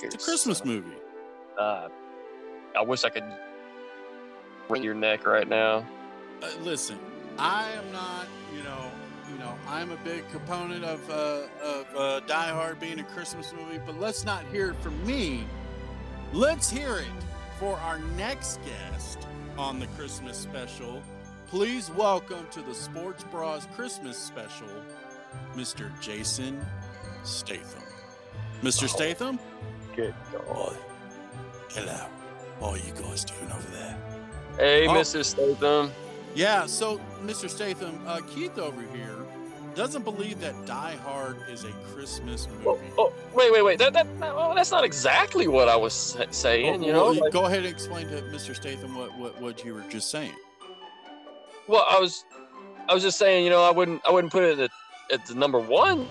It's 0.03 0.15
a 0.15 0.17
Christmas 0.17 0.65
movie. 0.65 0.97
Uh, 1.57 1.89
I 2.75 2.81
wish 2.81 3.03
I 3.03 3.09
could 3.09 3.23
wring 4.69 4.83
your 4.83 4.95
neck 4.95 5.27
right 5.27 5.47
now. 5.47 5.85
Uh, 6.41 6.49
listen, 6.61 6.97
I 7.37 7.69
am 7.71 7.91
not, 7.91 8.27
you 8.55 8.63
know, 8.63 8.91
you 9.31 9.37
know, 9.37 9.53
I'm 9.67 9.91
a 9.91 9.97
big 9.97 10.27
component 10.31 10.83
of 10.83 11.07
uh, 11.09 11.41
of 11.63 11.95
uh, 11.95 12.19
Die 12.21 12.49
Hard 12.49 12.79
being 12.79 12.99
a 12.99 13.03
Christmas 13.03 13.53
movie, 13.53 13.79
but 13.85 13.99
let's 13.99 14.25
not 14.25 14.43
hear 14.51 14.71
it 14.71 14.75
from 14.77 15.05
me. 15.05 15.45
Let's 16.33 16.69
hear 16.69 16.97
it 16.97 17.05
for 17.59 17.77
our 17.77 17.99
next 18.17 18.59
guest 18.65 19.27
on 19.57 19.79
the 19.79 19.87
Christmas 19.87 20.37
special. 20.37 21.01
Please 21.47 21.91
welcome 21.91 22.47
to 22.51 22.61
the 22.61 22.73
Sports 22.73 23.23
Bras 23.25 23.67
Christmas 23.75 24.17
special, 24.17 24.69
Mr. 25.53 25.91
Jason 25.99 26.65
Statham. 27.23 27.83
Mr. 28.61 28.87
Statham? 28.87 29.39
Good 29.95 30.13
God. 30.31 30.77
Hello. 31.69 32.05
How 32.59 32.65
are 32.67 32.77
you 32.77 32.93
guys 33.01 33.25
doing 33.25 33.51
over 33.51 33.67
there? 33.71 33.97
Hey, 34.57 34.87
Oh. 34.87 34.91
Mr. 34.93 35.23
Statham. 35.23 35.91
Yeah, 36.35 36.65
so 36.65 36.99
Mr. 37.23 37.49
Statham, 37.49 37.99
uh, 38.07 38.19
Keith 38.33 38.57
over 38.57 38.81
here 38.95 39.17
doesn't 39.75 40.03
believe 40.03 40.39
that 40.41 40.65
Die 40.65 40.95
Hard 41.03 41.37
is 41.49 41.63
a 41.63 41.71
Christmas 41.93 42.47
Oh, 42.65 42.75
movie. 42.75 42.87
oh, 42.97 43.13
wait, 43.33 43.51
wait, 43.51 43.61
wait. 43.63 43.79
That, 43.79 43.93
that, 43.93 44.07
that- 44.19 44.33
oh, 44.35 44.53
that's 44.55 44.71
not 44.71 44.83
exactly 44.83 45.47
what 45.47 45.67
I 45.69 45.75
was 45.75 45.93
sa- 45.93 46.25
saying, 46.31 46.83
you 46.83 46.91
know? 46.93 47.05
Oh, 47.05 47.11
Well, 47.11 47.21
Like, 47.21 47.33
go 47.33 47.45
ahead 47.45 47.59
and 47.59 47.67
explain 47.67 48.07
to 48.09 48.21
Mr. 48.23 48.55
Statham 48.55 48.95
what, 48.95 49.17
what, 49.17 49.41
what 49.41 49.65
you 49.65 49.73
were 49.73 49.83
just 49.89 50.09
saying. 50.11 50.33
well, 51.67 51.85
I 51.89 51.99
was, 51.99 52.25
I 52.89 52.93
was 52.93 53.03
just 53.03 53.17
saying, 53.17 53.43
you 53.45 53.49
know, 53.49 53.63
I 53.63 53.71
wouldn't, 53.71 54.01
I 54.05 54.11
wouldn't 54.11 54.31
put 54.33 54.43
it 54.43 54.59
at, 54.59 54.71
at 55.11 55.25
the 55.25 55.35
number 55.35 55.59
one 55.59 56.07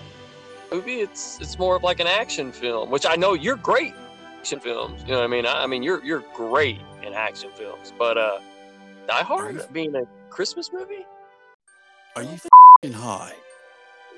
movie. 0.71 1.01
It's, 1.01 1.39
it's 1.41 1.59
more 1.59 1.75
of 1.75 1.83
like 1.83 1.99
an 1.99 2.07
action 2.07 2.51
film, 2.51 2.89
which 2.89 3.05
I 3.05 3.15
know 3.15 3.33
you're 3.33 3.57
great 3.57 3.93
in 3.93 4.39
action 4.39 4.59
films. 4.59 5.01
You 5.03 5.09
know 5.09 5.17
what 5.19 5.25
I 5.25 5.27
mean? 5.27 5.45
I, 5.45 5.63
I 5.63 5.67
mean, 5.67 5.83
you're, 5.83 6.03
you're 6.03 6.23
great 6.33 6.79
in 7.03 7.13
action 7.13 7.51
films, 7.55 7.93
but 7.97 8.17
uh, 8.17 8.39
Die 9.07 9.23
Hard 9.23 9.55
you- 9.55 9.63
being 9.71 9.95
a 9.95 10.03
Christmas 10.29 10.71
movie? 10.73 11.05
Are 12.15 12.23
you 12.23 12.37
fing 12.81 12.93
high? 12.93 13.33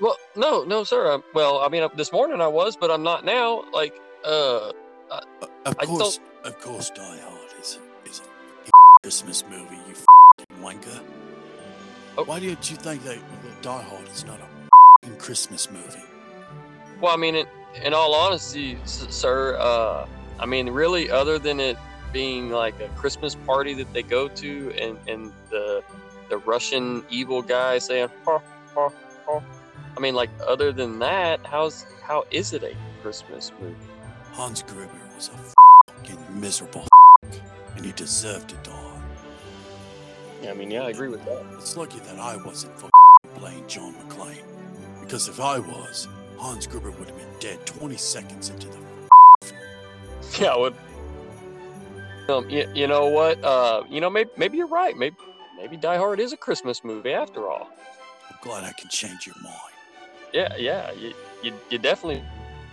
Well, 0.00 0.16
no, 0.34 0.64
no, 0.64 0.82
sir. 0.82 1.12
Um, 1.12 1.22
well, 1.34 1.58
I 1.58 1.68
mean, 1.68 1.82
uh, 1.84 1.88
this 1.96 2.10
morning 2.12 2.40
I 2.40 2.48
was, 2.48 2.76
but 2.76 2.90
I'm 2.90 3.04
not 3.04 3.24
now. 3.24 3.64
Like, 3.72 3.94
uh, 4.24 4.72
Uh, 5.10 5.20
of 5.66 5.76
I 5.78 5.84
course, 5.86 6.18
of 6.44 6.58
course, 6.60 6.90
Die 6.90 7.18
Hard 7.20 7.50
is 7.60 7.78
a, 7.78 8.08
is 8.10 8.20
a 8.20 8.70
Christmas 9.02 9.44
movie. 9.48 9.76
You 9.86 9.92
f***ing 9.92 10.58
wanker. 10.58 11.00
Oh. 12.18 12.24
Why 12.24 12.40
don't 12.40 12.68
you 12.70 12.76
think 12.76 13.04
that, 13.04 13.18
that 13.18 13.62
Die 13.62 13.82
Hard 13.82 14.08
is 14.08 14.24
not 14.24 14.40
a 14.40 15.08
Christmas 15.18 15.70
movie? 15.70 16.02
Well, 17.00 17.12
I 17.12 17.16
mean, 17.16 17.34
in, 17.36 17.46
in 17.82 17.94
all 17.94 18.14
honesty, 18.14 18.76
s- 18.84 19.06
sir, 19.10 19.56
uh, 19.58 20.06
I 20.38 20.46
mean, 20.46 20.70
really, 20.70 21.10
other 21.10 21.38
than 21.38 21.60
it 21.60 21.76
being 22.12 22.50
like 22.50 22.78
a 22.80 22.88
Christmas 22.90 23.34
party 23.34 23.74
that 23.74 23.92
they 23.92 24.02
go 24.02 24.28
to, 24.28 24.72
and 24.80 24.96
and 25.08 25.32
the 25.50 25.82
the 26.28 26.38
Russian 26.38 27.04
evil 27.10 27.42
guy 27.42 27.78
saying, 27.78 28.08
ha, 28.24 28.40
ha, 28.74 28.88
ha. 29.26 29.42
I 29.96 30.00
mean, 30.00 30.14
like, 30.14 30.30
other 30.46 30.72
than 30.72 30.98
that, 31.00 31.40
how's 31.44 31.86
how 32.02 32.24
is 32.30 32.52
it 32.52 32.62
a 32.62 32.74
Christmas 33.02 33.52
movie? 33.60 33.74
Hans 34.32 34.62
Gruber 34.62 34.90
was 35.14 35.28
a 35.28 35.92
fucking 35.92 36.40
miserable 36.40 36.86
f- 37.24 37.40
and 37.76 37.84
he 37.84 37.92
deserved 37.92 38.48
to 38.50 38.56
die. 38.56 38.80
Yeah, 40.42 40.50
I 40.50 40.54
mean, 40.54 40.70
yeah, 40.70 40.82
I 40.82 40.90
agree 40.90 41.08
with 41.08 41.24
that. 41.24 41.44
It's 41.54 41.76
lucky 41.76 42.00
that 42.00 42.18
I 42.18 42.36
wasn't 42.36 42.74
fucking 42.74 42.90
playing 43.36 43.66
John 43.68 43.94
McClane. 43.94 44.42
Because 45.00 45.28
if 45.28 45.40
I 45.40 45.58
was, 45.58 46.08
Hans 46.44 46.66
Gruber 46.66 46.90
would 46.90 47.08
have 47.08 47.16
been 47.16 47.26
dead 47.40 47.64
20 47.64 47.96
seconds 47.96 48.50
into 48.50 48.68
the 48.68 48.76
Yeah, 50.38 50.48
I 50.48 50.56
would. 50.58 50.74
Um, 52.28 52.50
you, 52.50 52.70
you 52.74 52.86
know 52.86 53.06
what? 53.06 53.42
Uh, 53.42 53.84
you 53.88 53.98
know, 53.98 54.10
maybe 54.10 54.28
maybe 54.36 54.58
you're 54.58 54.66
right. 54.66 54.94
Maybe 54.94 55.16
maybe 55.56 55.78
Die 55.78 55.96
Hard 55.96 56.20
is 56.20 56.34
a 56.34 56.36
Christmas 56.36 56.84
movie 56.84 57.14
after 57.14 57.48
all. 57.48 57.70
I'm 58.30 58.36
glad 58.42 58.62
I 58.62 58.72
can 58.72 58.90
change 58.90 59.26
your 59.26 59.36
mind. 59.42 59.56
Yeah, 60.34 60.54
yeah, 60.58 60.92
you, 60.92 61.14
you, 61.42 61.54
you 61.70 61.78
definitely. 61.78 62.22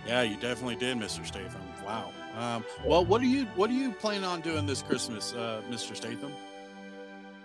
Yeah, 0.06 0.20
you 0.20 0.36
definitely 0.36 0.76
did, 0.76 0.98
Mr. 0.98 1.24
Statham. 1.24 1.62
Wow. 1.82 2.10
Um, 2.36 2.64
well, 2.84 3.06
what 3.06 3.22
are 3.22 3.26
you 3.26 3.46
what 3.56 3.70
are 3.70 3.74
you 3.74 3.92
planning 3.92 4.24
on 4.24 4.42
doing 4.42 4.66
this 4.66 4.82
Christmas, 4.82 5.32
uh, 5.32 5.62
Mr. 5.70 5.96
Statham? 5.96 6.32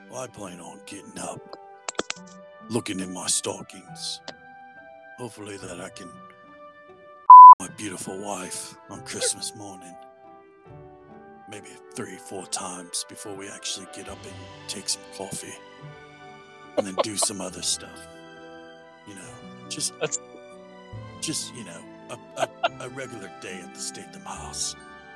Well, 0.10 0.20
I 0.20 0.28
plan 0.28 0.60
on 0.60 0.82
getting 0.86 1.18
up, 1.20 1.58
looking 2.70 3.00
in 3.00 3.14
my 3.14 3.28
stockings. 3.28 4.20
Hopefully 5.18 5.58
that 5.58 5.82
I 5.82 5.90
can 5.90 6.10
my 7.60 7.68
beautiful 7.70 8.18
wife 8.20 8.76
on 8.90 9.02
Christmas 9.02 9.56
morning. 9.56 9.96
Maybe 11.50 11.70
three, 11.96 12.18
four 12.18 12.46
times 12.48 13.06
before 13.08 13.34
we 13.34 13.50
actually 13.50 13.88
get 13.96 14.10
up 14.10 14.24
and 14.24 14.34
take 14.68 14.90
some 14.90 15.02
coffee. 15.18 15.54
And 16.78 16.86
then 16.86 16.96
do 17.02 17.18
some 17.18 17.42
other 17.42 17.62
stuff. 17.64 18.08
You 19.08 19.16
know, 19.16 19.30
just 19.70 19.94
That's- 20.00 20.20
just, 21.22 21.56
you 21.56 21.64
know, 21.64 21.82
a, 22.12 22.42
a, 22.42 22.50
a 22.82 22.90
regular 22.90 23.32
day 23.42 23.60
at 23.64 23.74
the 23.74 23.80
Statham 23.80 24.22
house. 24.22 24.76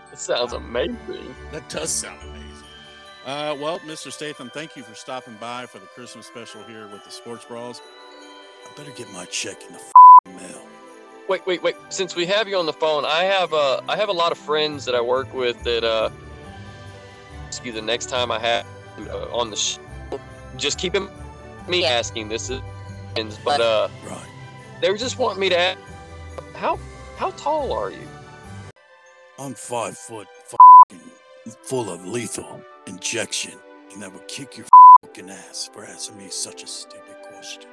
That 0.09 0.19
sounds 0.19 0.53
amazing. 0.53 1.35
That 1.51 1.69
does 1.69 1.91
sound 1.91 2.19
amazing. 2.23 2.67
Uh, 3.25 3.55
well, 3.59 3.77
Mr. 3.81 4.11
Statham, 4.11 4.49
thank 4.51 4.75
you 4.75 4.81
for 4.81 4.95
stopping 4.95 5.35
by 5.39 5.67
for 5.67 5.77
the 5.77 5.85
Christmas 5.85 6.25
special 6.25 6.63
here 6.63 6.87
with 6.87 7.03
the 7.05 7.11
Sports 7.11 7.45
Bras. 7.45 7.79
I 8.71 8.77
better 8.77 8.91
get 8.91 9.11
my 9.11 9.25
check 9.25 9.61
in 9.67 9.73
the 9.73 9.79
f***ing 9.79 10.35
mail. 10.37 10.61
Wait, 11.27 11.45
wait, 11.45 11.61
wait. 11.61 11.75
Since 11.89 12.15
we 12.15 12.25
have 12.27 12.47
you 12.47 12.57
on 12.57 12.65
the 12.65 12.73
phone, 12.73 13.03
I 13.05 13.23
have 13.23 13.53
uh, 13.53 13.81
I 13.89 13.97
have 13.97 14.07
a 14.07 14.13
lot 14.13 14.31
of 14.31 14.37
friends 14.37 14.85
that 14.85 14.95
I 14.95 15.01
work 15.01 15.33
with 15.33 15.61
that 15.63 15.83
uh, 15.83 16.09
ask 17.47 17.65
you 17.65 17.73
the 17.73 17.81
next 17.81 18.07
time 18.07 18.31
I 18.31 18.39
have 18.39 18.65
uh, 19.09 19.27
on 19.35 19.49
the 19.49 19.57
show. 19.57 19.81
Just 20.57 20.77
keep 20.77 20.95
him 20.95 21.09
me 21.67 21.83
asking 21.85 22.29
this 22.29 22.49
is, 22.49 22.61
but 23.43 23.59
uh, 23.59 23.89
Right. 24.05 24.29
they 24.81 24.89
were 24.89 24.97
just 24.97 25.19
wanting 25.19 25.41
me 25.41 25.49
to 25.49 25.57
ask, 25.57 25.79
how 26.55 26.79
how 27.17 27.31
tall 27.31 27.73
are 27.73 27.91
you? 27.91 28.07
I'm 29.37 29.53
five 29.53 29.97
foot 29.97 30.27
fing 30.89 30.99
full 31.63 31.89
of 31.89 32.05
lethal 32.05 32.61
injection, 32.87 33.53
and 33.91 34.01
that 34.01 34.13
would 34.13 34.27
kick 34.29 34.57
your 34.57 34.67
fucking 35.01 35.29
ass 35.29 35.69
for 35.73 35.83
asking 35.83 36.17
me 36.17 36.29
such 36.29 36.63
a 36.63 36.67
stupid 36.67 37.15
question. 37.23 37.70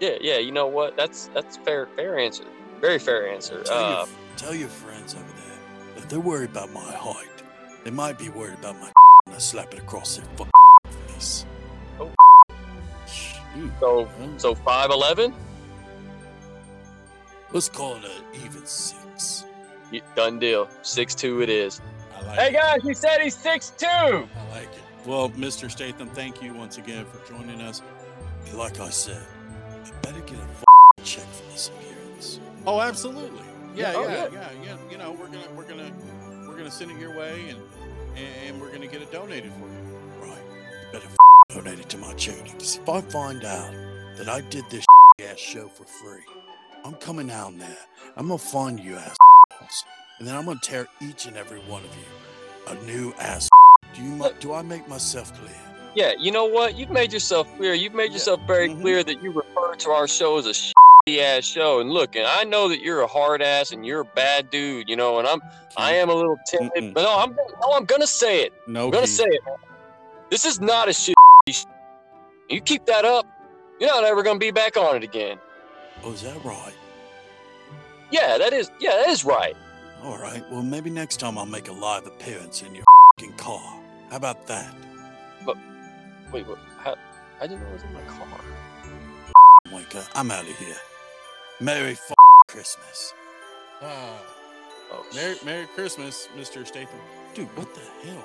Yeah, 0.00 0.16
yeah. 0.20 0.38
You 0.38 0.52
know 0.52 0.66
what? 0.66 0.96
That's 0.96 1.28
that's 1.34 1.56
fair 1.58 1.86
fair 1.96 2.18
answer. 2.18 2.44
Very 2.80 2.98
fair 2.98 3.28
answer. 3.28 3.62
Tell, 3.62 3.76
Uh, 3.84 3.96
your, 3.96 4.08
tell 4.36 4.54
your 4.54 4.68
friends 4.68 5.14
over 5.14 5.24
there 5.24 5.58
if 5.96 6.08
they're 6.08 6.20
worried 6.20 6.50
about 6.50 6.70
my 6.72 6.80
height, 6.92 7.28
they 7.84 7.90
might 7.90 8.18
be 8.18 8.28
worried 8.28 8.58
about 8.58 8.78
my 8.80 8.92
and 9.26 9.34
I 9.34 9.38
slap 9.38 9.72
it 9.72 9.80
across 9.80 10.16
their 10.16 10.26
fucking 10.36 10.52
face. 11.08 11.46
Shoot. 13.06 13.70
so 13.80 14.08
so 14.36 14.54
five 14.54 14.90
eleven. 14.90 15.32
Let's 17.52 17.68
call 17.68 17.96
it 17.96 18.04
an 18.04 18.44
even 18.44 18.66
six. 18.66 19.44
Done 20.14 20.38
deal. 20.38 20.68
Six 20.82 21.14
two 21.14 21.40
it 21.42 21.48
is. 21.48 21.80
I 22.14 22.22
like 22.26 22.38
Hey 22.38 22.48
it. 22.48 22.52
guys, 22.54 22.82
he 22.82 22.92
said 22.92 23.20
he's 23.22 23.36
six 23.36 23.70
two. 23.78 23.86
I 23.86 24.26
like 24.52 24.64
it. 24.64 24.82
Well, 25.06 25.30
Mr. 25.30 25.70
Statham, 25.70 26.08
thank 26.08 26.42
you 26.42 26.52
once 26.52 26.78
again 26.78 27.06
for 27.06 27.26
joining 27.32 27.60
us. 27.60 27.80
Like 28.52 28.80
I 28.80 28.90
said, 28.90 29.22
I 29.86 29.90
better 30.02 30.20
get 30.20 30.38
a 30.38 31.02
check 31.02 31.24
for 31.24 31.50
this 31.52 31.68
appearance. 31.68 32.40
Oh, 32.66 32.80
absolutely. 32.80 33.42
Yeah, 33.74 33.92
Oh, 33.94 34.02
yeah, 34.02 34.08
yeah. 34.08 34.28
yeah, 34.32 34.48
yeah. 34.64 34.76
You 34.90 34.98
know, 34.98 35.12
we're 35.12 35.26
gonna 35.26 35.46
we're 35.56 35.68
gonna 35.68 35.92
we're 36.48 36.56
gonna 36.56 36.70
send 36.70 36.90
it 36.90 36.98
your 36.98 37.16
way, 37.16 37.50
and 37.50 37.58
and 38.46 38.60
we're 38.60 38.72
gonna 38.72 38.86
get 38.86 39.02
it 39.02 39.12
donated 39.12 39.52
for 39.52 39.68
you. 39.68 40.28
Right. 40.30 40.38
You 40.82 40.92
better 40.92 41.06
f- 41.06 41.54
donate 41.56 41.78
it 41.78 41.88
to 41.90 41.98
my 41.98 42.12
charity. 42.14 42.50
Because 42.52 42.76
if 42.76 42.88
I 42.88 43.00
find 43.02 43.44
out 43.44 43.72
that 44.16 44.28
I 44.28 44.40
did 44.42 44.64
this 44.70 44.84
ass 45.20 45.38
show 45.38 45.68
for 45.68 45.84
free, 45.84 46.24
I'm 46.84 46.94
coming 46.94 47.26
down 47.28 47.58
there. 47.58 47.76
I'm 48.16 48.28
going 48.28 48.38
to 48.38 48.44
find 48.44 48.80
you 48.80 48.96
assholes. 48.96 49.84
And 50.18 50.26
then 50.26 50.34
I'm 50.34 50.46
going 50.46 50.58
to 50.58 50.66
tear 50.68 50.86
each 51.02 51.26
and 51.26 51.36
every 51.36 51.58
one 51.60 51.82
of 51.84 51.90
you 51.96 52.72
a 52.78 52.86
new 52.86 53.12
ass. 53.18 53.48
Do 53.94 54.02
you? 54.02 54.10
mi- 54.16 54.30
Do 54.40 54.54
I 54.54 54.62
make 54.62 54.88
myself 54.88 55.32
clear? 55.38 55.52
Yeah, 55.96 56.12
you 56.18 56.30
know 56.30 56.44
what? 56.44 56.76
You've 56.76 56.90
made 56.90 57.10
yourself 57.10 57.48
clear. 57.56 57.72
You've 57.72 57.94
made 57.94 58.12
yourself 58.12 58.38
very 58.46 58.68
Mhm. 58.68 58.82
clear 58.82 59.02
that 59.02 59.22
you 59.22 59.30
refer 59.32 59.74
to 59.76 59.90
our 59.90 60.06
show 60.06 60.36
as 60.36 60.46
a 60.46 60.50
shitty 60.50 61.20
ass 61.22 61.44
show. 61.44 61.80
And 61.80 61.90
look, 61.90 62.14
and 62.16 62.26
I 62.26 62.44
know 62.44 62.68
that 62.68 62.80
you're 62.80 63.00
a 63.00 63.06
hard 63.06 63.40
ass 63.40 63.70
and 63.72 63.84
you're 63.86 64.00
a 64.00 64.04
bad 64.04 64.50
dude, 64.50 64.90
you 64.90 64.96
know. 64.96 65.18
And 65.18 65.26
I'm, 65.26 65.40
I 65.78 65.94
am 65.94 66.10
a 66.10 66.14
little 66.14 66.36
timid, 66.46 66.70
Mm-mm. 66.76 66.92
but 66.94 67.02
no, 67.04 67.16
I'm, 67.18 67.34
no, 67.34 67.72
I'm 67.72 67.86
gonna 67.86 68.06
say 68.06 68.42
it. 68.42 68.52
No, 68.66 68.84
I'm 68.84 68.90
gonna 68.90 69.06
Keith. 69.06 69.16
say 69.16 69.24
it. 69.24 69.40
This 70.28 70.44
is 70.44 70.60
not 70.60 70.88
a 70.88 70.92
shit. 70.92 71.14
You 72.50 72.60
keep 72.60 72.84
that 72.86 73.06
up, 73.06 73.26
you're 73.80 73.88
not 73.88 74.04
ever 74.04 74.22
gonna 74.22 74.38
be 74.38 74.50
back 74.50 74.76
on 74.76 74.96
it 74.96 75.02
again. 75.02 75.38
Oh, 76.04 76.12
is 76.12 76.20
that 76.22 76.44
right? 76.44 76.74
Yeah, 78.10 78.36
that 78.36 78.52
is. 78.52 78.70
Yeah, 78.80 78.96
that 78.96 79.08
is 79.08 79.24
right. 79.24 79.56
All 80.04 80.18
right. 80.18 80.44
Well, 80.50 80.62
maybe 80.62 80.90
next 80.90 81.20
time 81.20 81.38
I'll 81.38 81.46
make 81.46 81.68
a 81.68 81.72
live 81.72 82.06
appearance 82.06 82.60
in 82.62 82.74
your 82.74 82.84
car. 83.38 83.80
How 84.10 84.16
about 84.16 84.46
that? 84.46 84.74
Wait, 86.36 86.46
what? 86.46 86.58
How? 86.84 86.96
I 87.40 87.46
didn't 87.46 87.62
know 87.62 87.68
it 87.68 87.72
was 87.72 87.82
in 87.84 87.94
my 87.94 88.02
car. 88.02 88.28
Wanker, 89.68 90.06
I'm 90.14 90.30
out 90.30 90.42
of 90.46 90.54
here. 90.58 90.76
Merry 91.60 91.92
f- 91.92 92.12
Christmas. 92.46 93.14
Ah, 93.80 94.18
Oh, 94.92 95.02
Merry 95.14 95.36
Merry 95.46 95.66
Christmas, 95.68 96.28
Mr. 96.36 96.66
Statham. 96.66 97.00
Dude, 97.32 97.46
what 97.56 97.74
the 97.74 97.80
hell? 98.06 98.22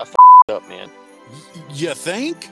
I 0.00 0.52
up, 0.52 0.66
man. 0.70 0.88
Y- 1.30 1.62
you 1.74 1.92
think? 1.92 2.48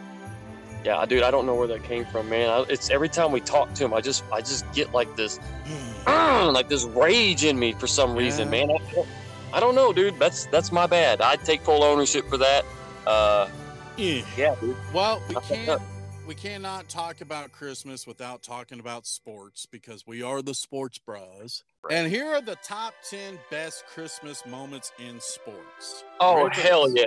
Yeah, 0.85 1.07
dude, 1.07 1.23
I 1.23 1.31
don't 1.31 1.47
know 1.47 1.55
where 1.55 1.69
that 1.69 1.85
came 1.85 2.05
from, 2.05 2.29
man. 2.29 2.51
I, 2.51 2.61
it's 2.69 2.91
every 2.91 3.09
time 3.09 3.33
we 3.33 3.41
talk 3.41 3.73
to 3.73 3.85
him, 3.87 3.95
I 3.95 4.03
just, 4.03 4.25
I 4.31 4.41
just 4.43 4.71
get 4.75 4.93
like 4.93 5.17
this, 5.17 5.41
like 6.07 6.69
this 6.69 6.85
rage 6.85 7.45
in 7.45 7.59
me 7.59 7.73
for 7.73 7.87
some 7.87 8.15
reason, 8.15 8.53
Yeah. 8.53 8.67
man. 8.67 8.71
I 8.77 8.93
don't, 8.93 9.09
I 9.55 9.61
don't 9.61 9.75
know, 9.75 9.95
dude. 9.95 10.19
That's 10.19 10.45
that's 10.47 10.71
my 10.71 10.87
bad. 10.87 11.23
I 11.23 11.37
take 11.37 11.63
full 11.63 11.83
ownership 11.83 12.29
for 12.29 12.37
that. 12.37 12.67
Uh, 13.07 13.49
Yeah. 13.97 14.23
yeah, 14.37 14.55
dude. 14.61 14.77
Well, 14.93 15.23
we 15.29 15.35
can't. 15.37 15.81
We 16.27 16.35
cannot 16.37 16.89
talk 16.89 17.21
about 17.21 17.51
Christmas 17.51 18.07
without 18.07 18.43
talking 18.43 18.79
about 18.79 19.07
sports 19.07 19.67
because 19.67 20.07
we 20.07 20.23
are 20.23 20.41
the 20.41 20.55
sports 20.55 20.99
bros. 20.99 21.65
Right. 21.83 21.95
And 21.95 22.09
here 22.11 22.27
are 22.27 22.41
the 22.41 22.55
top 22.63 22.95
10 23.11 23.41
best 23.51 23.85
Christmas 23.87 24.47
moments 24.47 24.93
in 25.01 25.19
sports. 25.21 26.05
Oh 26.21 26.45
Ready 26.47 26.61
hell 26.61 26.89
yeah, 26.95 27.07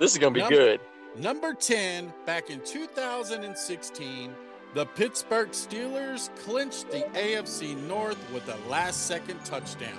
this 0.00 0.10
is 0.12 0.18
gonna 0.18 0.32
be 0.34 0.40
Yep. 0.40 0.50
good. 0.50 0.80
Number 1.16 1.54
10, 1.54 2.12
back 2.26 2.50
in 2.50 2.60
2016, 2.64 4.34
the 4.74 4.86
Pittsburgh 4.86 5.50
Steelers 5.50 6.28
clinched 6.40 6.90
the 6.90 7.02
AFC 7.14 7.74
North 7.86 8.18
with 8.32 8.48
a 8.48 8.56
last 8.68 9.06
second 9.06 9.44
touchdown. 9.44 9.98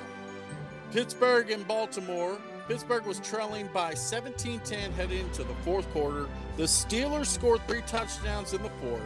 Pittsburgh 0.91 1.51
and 1.51 1.65
Baltimore. 1.67 2.37
Pittsburgh 2.67 3.05
was 3.05 3.19
trailing 3.19 3.67
by 3.73 3.93
17 3.93 4.59
10 4.61 4.91
heading 4.93 5.19
into 5.19 5.43
the 5.43 5.53
fourth 5.65 5.89
quarter. 5.91 6.27
The 6.57 6.63
Steelers 6.63 7.25
scored 7.27 7.61
three 7.67 7.81
touchdowns 7.87 8.53
in 8.53 8.61
the 8.61 8.69
fourth, 8.81 9.01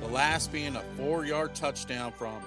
the 0.00 0.08
last 0.08 0.50
being 0.52 0.76
a 0.76 0.82
four 0.96 1.24
yard 1.24 1.54
touchdown 1.54 2.12
from 2.12 2.42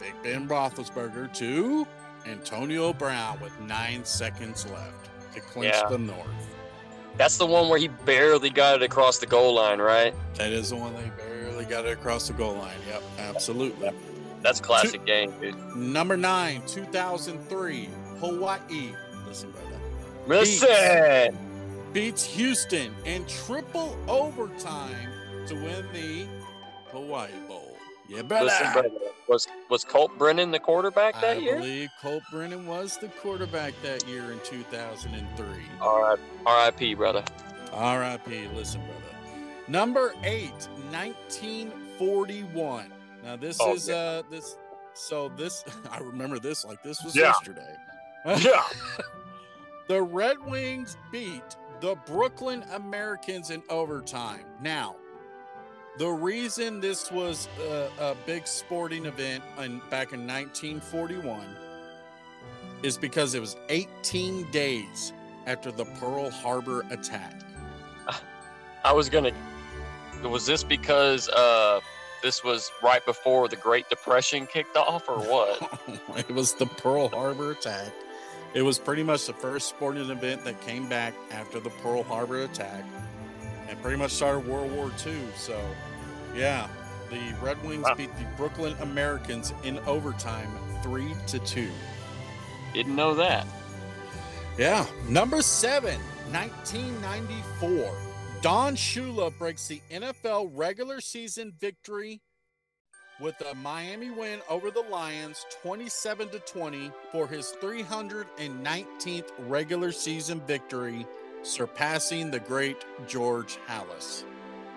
Big 0.00 0.14
Ben 0.22 0.46
Roethlisberger 0.48 1.32
to 1.34 1.86
Antonio 2.26 2.92
Brown 2.92 3.40
with 3.40 3.58
nine 3.60 4.04
seconds 4.04 4.66
left 4.70 5.10
to 5.34 5.40
clinch 5.40 5.74
Yeah. 5.74 5.88
the 5.88 5.98
North. 5.98 6.26
That's 7.16 7.38
the 7.38 7.46
one 7.46 7.68
where 7.70 7.78
he 7.78 7.88
barely 7.88 8.50
got 8.50 8.76
it 8.76 8.82
across 8.84 9.18
the 9.18 9.26
goal 9.26 9.54
line, 9.54 9.78
right? 9.80 10.14
That 10.34 10.52
is 10.52 10.68
the 10.70 10.76
one 10.76 10.94
they 10.94 11.10
barely 11.16 11.64
got 11.64 11.86
it 11.86 11.92
across 11.92 12.26
the 12.28 12.34
goal 12.34 12.54
line. 12.54 12.76
Yep, 12.88 13.02
absolutely. 13.18 13.90
That's 14.42 14.60
classic 14.60 15.04
game, 15.06 15.32
dude. 15.40 15.56
Number 15.74 16.16
nine, 16.16 16.62
2003, 16.66 17.88
Hawaii. 18.20 18.92
Listen, 19.26 19.50
brother. 19.50 19.65
Listen, 20.26 21.36
Beats 21.92 22.24
Houston 22.24 22.92
in 23.04 23.24
triple 23.26 23.96
overtime 24.08 25.08
to 25.46 25.54
win 25.54 25.86
the 25.92 26.26
Hawaii 26.90 27.30
Bowl. 27.48 27.76
Yeah, 28.08 28.22
brother. 28.22 28.44
listen, 28.46 28.72
brother. 28.72 28.88
Was 29.28 29.48
was 29.68 29.84
Colt 29.84 30.16
Brennan 30.18 30.52
the 30.52 30.60
quarterback 30.60 31.14
that 31.20 31.38
I 31.38 31.40
year? 31.40 31.56
I 31.56 31.60
believe 31.60 31.90
Colt 32.00 32.22
Brennan 32.30 32.64
was 32.66 32.96
the 32.98 33.08
quarterback 33.08 33.74
that 33.82 34.06
year 34.06 34.30
in 34.30 34.38
2003. 34.44 35.46
All 35.80 36.00
right, 36.02 36.18
R.I.P. 36.46 36.94
brother. 36.94 37.24
R.I.P. 37.72 38.46
Listen, 38.54 38.80
brother. 38.82 39.02
Number 39.68 40.14
eight, 40.22 40.52
1941. 40.92 42.92
Now 43.24 43.34
this 43.36 43.58
Oh, 43.60 43.74
is 43.74 43.90
uh 43.90 44.22
this. 44.30 44.56
So 44.94 45.28
this 45.36 45.64
I 45.90 45.98
remember 45.98 46.38
this 46.38 46.64
like 46.64 46.80
this 46.84 47.02
was 47.02 47.16
Yeah. 47.16 47.24
yesterday. 47.24 47.74
Yeah. 48.40 48.62
The 49.86 50.02
Red 50.02 50.44
Wings 50.44 50.96
beat 51.12 51.56
the 51.80 51.94
Brooklyn 52.06 52.64
Americans 52.72 53.50
in 53.50 53.62
overtime. 53.68 54.44
Now, 54.60 54.96
the 55.98 56.08
reason 56.08 56.80
this 56.80 57.12
was 57.12 57.48
a, 57.60 57.88
a 58.00 58.16
big 58.26 58.48
sporting 58.48 59.06
event 59.06 59.44
in, 59.58 59.78
back 59.88 60.12
in 60.12 60.26
1941 60.26 61.40
is 62.82 62.98
because 62.98 63.34
it 63.34 63.40
was 63.40 63.56
18 63.68 64.50
days 64.50 65.12
after 65.46 65.70
the 65.70 65.84
Pearl 65.84 66.30
Harbor 66.30 66.84
attack. 66.90 67.40
I 68.84 68.92
was 68.92 69.08
gonna, 69.08 69.32
was 70.22 70.46
this 70.46 70.64
because 70.64 71.28
uh, 71.28 71.80
this 72.22 72.42
was 72.42 72.70
right 72.82 73.04
before 73.06 73.48
the 73.48 73.56
Great 73.56 73.88
Depression 73.88 74.46
kicked 74.46 74.76
off, 74.76 75.08
or 75.08 75.18
what? 75.18 75.80
it 76.16 76.30
was 76.30 76.54
the 76.54 76.66
Pearl 76.66 77.08
Harbor 77.08 77.52
attack. 77.52 77.92
It 78.56 78.62
was 78.62 78.78
pretty 78.78 79.02
much 79.02 79.26
the 79.26 79.34
first 79.34 79.68
sporting 79.68 80.08
event 80.08 80.42
that 80.44 80.58
came 80.62 80.88
back 80.88 81.12
after 81.30 81.60
the 81.60 81.68
Pearl 81.68 82.02
Harbor 82.02 82.40
attack 82.40 82.84
and 83.68 83.82
pretty 83.82 83.98
much 83.98 84.12
started 84.12 84.48
World 84.48 84.72
War 84.72 84.90
II. 85.06 85.18
So, 85.36 85.60
yeah, 86.34 86.66
the 87.10 87.20
Red 87.42 87.62
Wings 87.62 87.84
Wow. 87.84 87.94
beat 87.96 88.16
the 88.16 88.24
Brooklyn 88.38 88.74
Americans 88.80 89.52
in 89.62 89.78
overtime 89.80 90.48
3 90.82 91.14
to 91.26 91.38
2. 91.40 91.70
Didn't 92.72 92.96
know 92.96 93.14
that. 93.14 93.46
Yeah. 94.56 94.86
Number 95.06 95.42
seven, 95.42 96.00
1994. 96.32 97.94
Don 98.40 98.74
Shula 98.74 99.36
breaks 99.36 99.68
the 99.68 99.82
NFL 99.90 100.50
regular 100.54 101.02
season 101.02 101.52
victory 101.60 102.22
with 103.20 103.40
a 103.50 103.54
Miami 103.54 104.10
win 104.10 104.40
over 104.48 104.70
the 104.70 104.82
Lions 104.82 105.46
27 105.62 106.28
to 106.30 106.38
20 106.40 106.90
for 107.12 107.26
his 107.26 107.54
319th 107.62 109.30
regular 109.46 109.92
season 109.92 110.40
victory, 110.46 111.06
surpassing 111.42 112.30
the 112.30 112.40
great 112.40 112.84
George 113.06 113.56
Halas. 113.68 114.24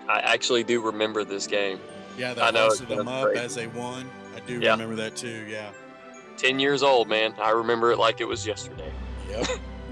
I 0.08 0.20
actually 0.20 0.64
do 0.64 0.80
remember 0.80 1.22
this 1.24 1.46
game. 1.46 1.78
Yeah, 2.16 2.30
I 2.32 2.34
that 2.34 2.54
know, 2.54 2.68
hosted 2.68 2.88
them 2.88 3.08
up 3.08 3.24
crazy. 3.24 3.40
as 3.44 3.54
they 3.54 3.66
won. 3.66 4.10
I 4.34 4.40
do 4.40 4.58
Yeah. 4.60 4.70
remember 4.72 4.96
that 4.96 5.16
too. 5.16 5.44
Yeah. 5.48 5.70
10 6.38 6.58
years 6.58 6.82
old, 6.82 7.08
man. 7.08 7.34
I 7.40 7.50
remember 7.50 7.92
it 7.92 7.98
like 7.98 8.20
it 8.20 8.26
was 8.28 8.46
yesterday. 8.46 8.90
Yep. 9.28 9.46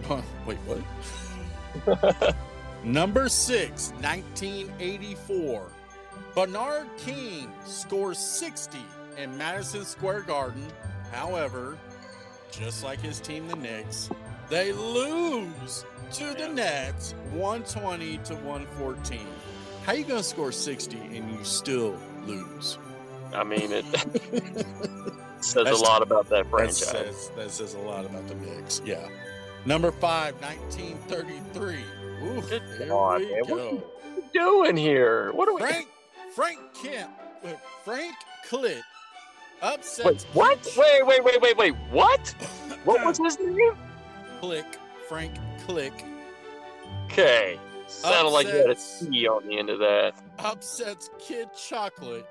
Wait, 0.46 0.58
what? 0.64 2.36
Number 2.84 3.28
six, 3.28 3.90
1984. 4.00 5.66
Bernard 6.38 6.86
King 6.98 7.50
scores 7.66 8.16
60 8.16 8.78
in 9.16 9.36
Madison 9.36 9.84
Square 9.84 10.20
Garden. 10.20 10.64
However, 11.10 11.76
just 12.52 12.84
like 12.84 13.00
his 13.00 13.18
team, 13.18 13.48
the 13.48 13.56
Knicks, 13.56 14.08
they 14.48 14.72
lose 14.72 15.84
to 16.12 16.34
the 16.34 16.48
Nets 16.48 17.16
120 17.32 18.18
to 18.18 18.34
114. 18.36 19.18
How 19.84 19.94
you 19.94 20.04
gonna 20.04 20.22
score 20.22 20.52
60 20.52 20.96
and 20.96 21.28
you 21.28 21.42
still 21.42 21.98
lose? 22.24 22.78
I 23.34 23.42
mean, 23.42 23.72
it 23.72 23.84
says 25.40 25.64
That's- 25.64 25.80
a 25.80 25.82
lot 25.82 26.02
about 26.02 26.28
that 26.28 26.44
That 26.44 26.50
franchise. 26.50 26.86
says, 26.86 27.30
that 27.34 27.50
says 27.50 27.74
a 27.74 27.80
lot 27.80 28.04
about 28.04 28.28
the 28.28 28.36
Knicks. 28.36 28.80
Yeah. 28.84 29.08
Number 29.66 29.90
five, 29.90 30.40
1933. 30.40 31.78
Ooh, 32.22 32.40
Good 32.42 32.62
here 32.78 32.86
God, 32.86 33.22
we 33.22 33.26
man. 33.26 33.40
What 33.40 33.48
go. 33.48 33.82
doing 34.32 34.76
here? 34.76 35.32
What 35.32 35.48
are 35.48 35.54
we? 35.54 35.60
Frank 35.62 35.88
Frank 36.38 36.60
Kemp, 36.72 37.10
uh, 37.44 37.48
Frank 37.84 38.14
Clitt 38.48 38.76
Wait, 38.76 38.82
upsets 39.60 40.22
what? 40.34 40.72
Wait, 40.76 41.04
wait, 41.04 41.24
wait, 41.24 41.40
wait, 41.40 41.56
wait. 41.56 41.74
What? 41.90 42.32
What 42.84 43.04
was 43.04 43.18
his 43.18 43.40
name? 43.40 43.72
Klick, 44.38 44.78
Frank 45.08 45.34
Klick 45.66 46.04
Okay. 47.06 47.58
Sounded 47.88 48.30
like 48.30 48.46
you 48.46 48.54
had 48.54 48.70
a 48.70 48.78
C 48.78 49.26
on 49.26 49.48
the 49.48 49.58
end 49.58 49.68
of 49.68 49.80
that. 49.80 50.12
upsets 50.38 51.10
Kid 51.18 51.48
Chocolate 51.54 52.28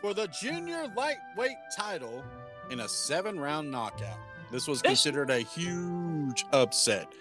for 0.00 0.14
the 0.14 0.28
junior 0.28 0.86
lightweight 0.96 1.56
title 1.76 2.22
in 2.70 2.78
a 2.78 2.88
seven 2.88 3.40
round 3.40 3.68
knockout. 3.68 4.20
This 4.52 4.68
was 4.68 4.80
considered 4.80 5.30
a 5.30 5.40
huge 5.40 6.46
upset 6.52 7.12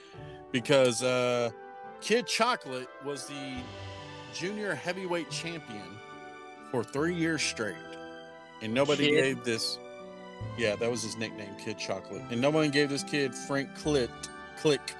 because 0.51 1.01
uh, 1.01 1.49
Kid 2.01 2.27
Chocolate 2.27 2.87
was 3.03 3.25
the 3.25 3.63
junior 4.33 4.75
heavyweight 4.75 5.29
champion 5.29 5.83
for 6.71 6.83
three 6.83 7.13
years 7.15 7.41
straight. 7.41 7.75
And 8.61 8.73
nobody 8.73 9.07
Kid- 9.09 9.21
gave 9.21 9.43
this, 9.43 9.77
yeah, 10.57 10.75
that 10.75 10.89
was 10.89 11.03
his 11.03 11.17
nickname, 11.17 11.55
Kid 11.63 11.77
Chocolate. 11.77 12.23
And 12.31 12.41
no 12.41 12.49
one 12.49 12.69
gave 12.71 12.89
this 12.89 13.03
kid 13.03 13.33
Frank 13.33 13.69
Clit, 13.77 14.09
Klick. 14.59 14.93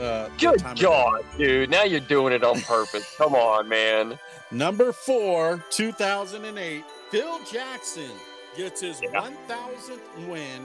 Uh, 0.00 0.28
Good 0.38 0.58
time 0.58 0.74
God, 0.76 1.24
dude. 1.38 1.70
Now 1.70 1.84
you're 1.84 2.00
doing 2.00 2.32
it 2.32 2.42
on 2.42 2.60
purpose. 2.62 3.14
Come 3.18 3.34
on, 3.34 3.68
man. 3.68 4.18
Number 4.50 4.92
four, 4.92 5.62
2008, 5.70 6.82
Phil 7.10 7.38
Jackson 7.50 8.10
gets 8.56 8.80
his 8.80 9.00
Yeah. 9.02 9.10
1000th 9.48 10.28
win 10.28 10.62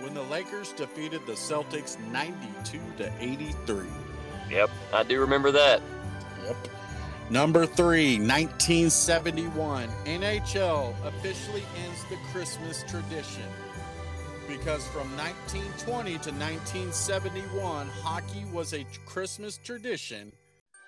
when 0.00 0.14
the 0.14 0.22
Lakers 0.22 0.72
defeated 0.72 1.20
the 1.26 1.32
Celtics 1.32 1.98
92 2.10 2.80
to 2.98 3.12
83. 3.20 3.84
Yep, 4.50 4.70
I 4.94 5.02
do 5.02 5.20
remember 5.20 5.50
that. 5.52 5.82
Yep. 6.46 6.56
Number 7.30 7.64
three, 7.64 8.18
1971, 8.18 9.88
NHL 10.04 10.94
officially 11.06 11.62
ends 11.84 12.04
the 12.10 12.16
Christmas 12.32 12.82
tradition. 12.88 13.44
Because 14.48 14.84
from 14.88 15.06
1920 15.16 16.10
to 16.10 16.30
1971, 16.32 17.86
hockey 18.02 18.44
was 18.52 18.74
a 18.74 18.84
Christmas 19.06 19.58
tradition, 19.58 20.32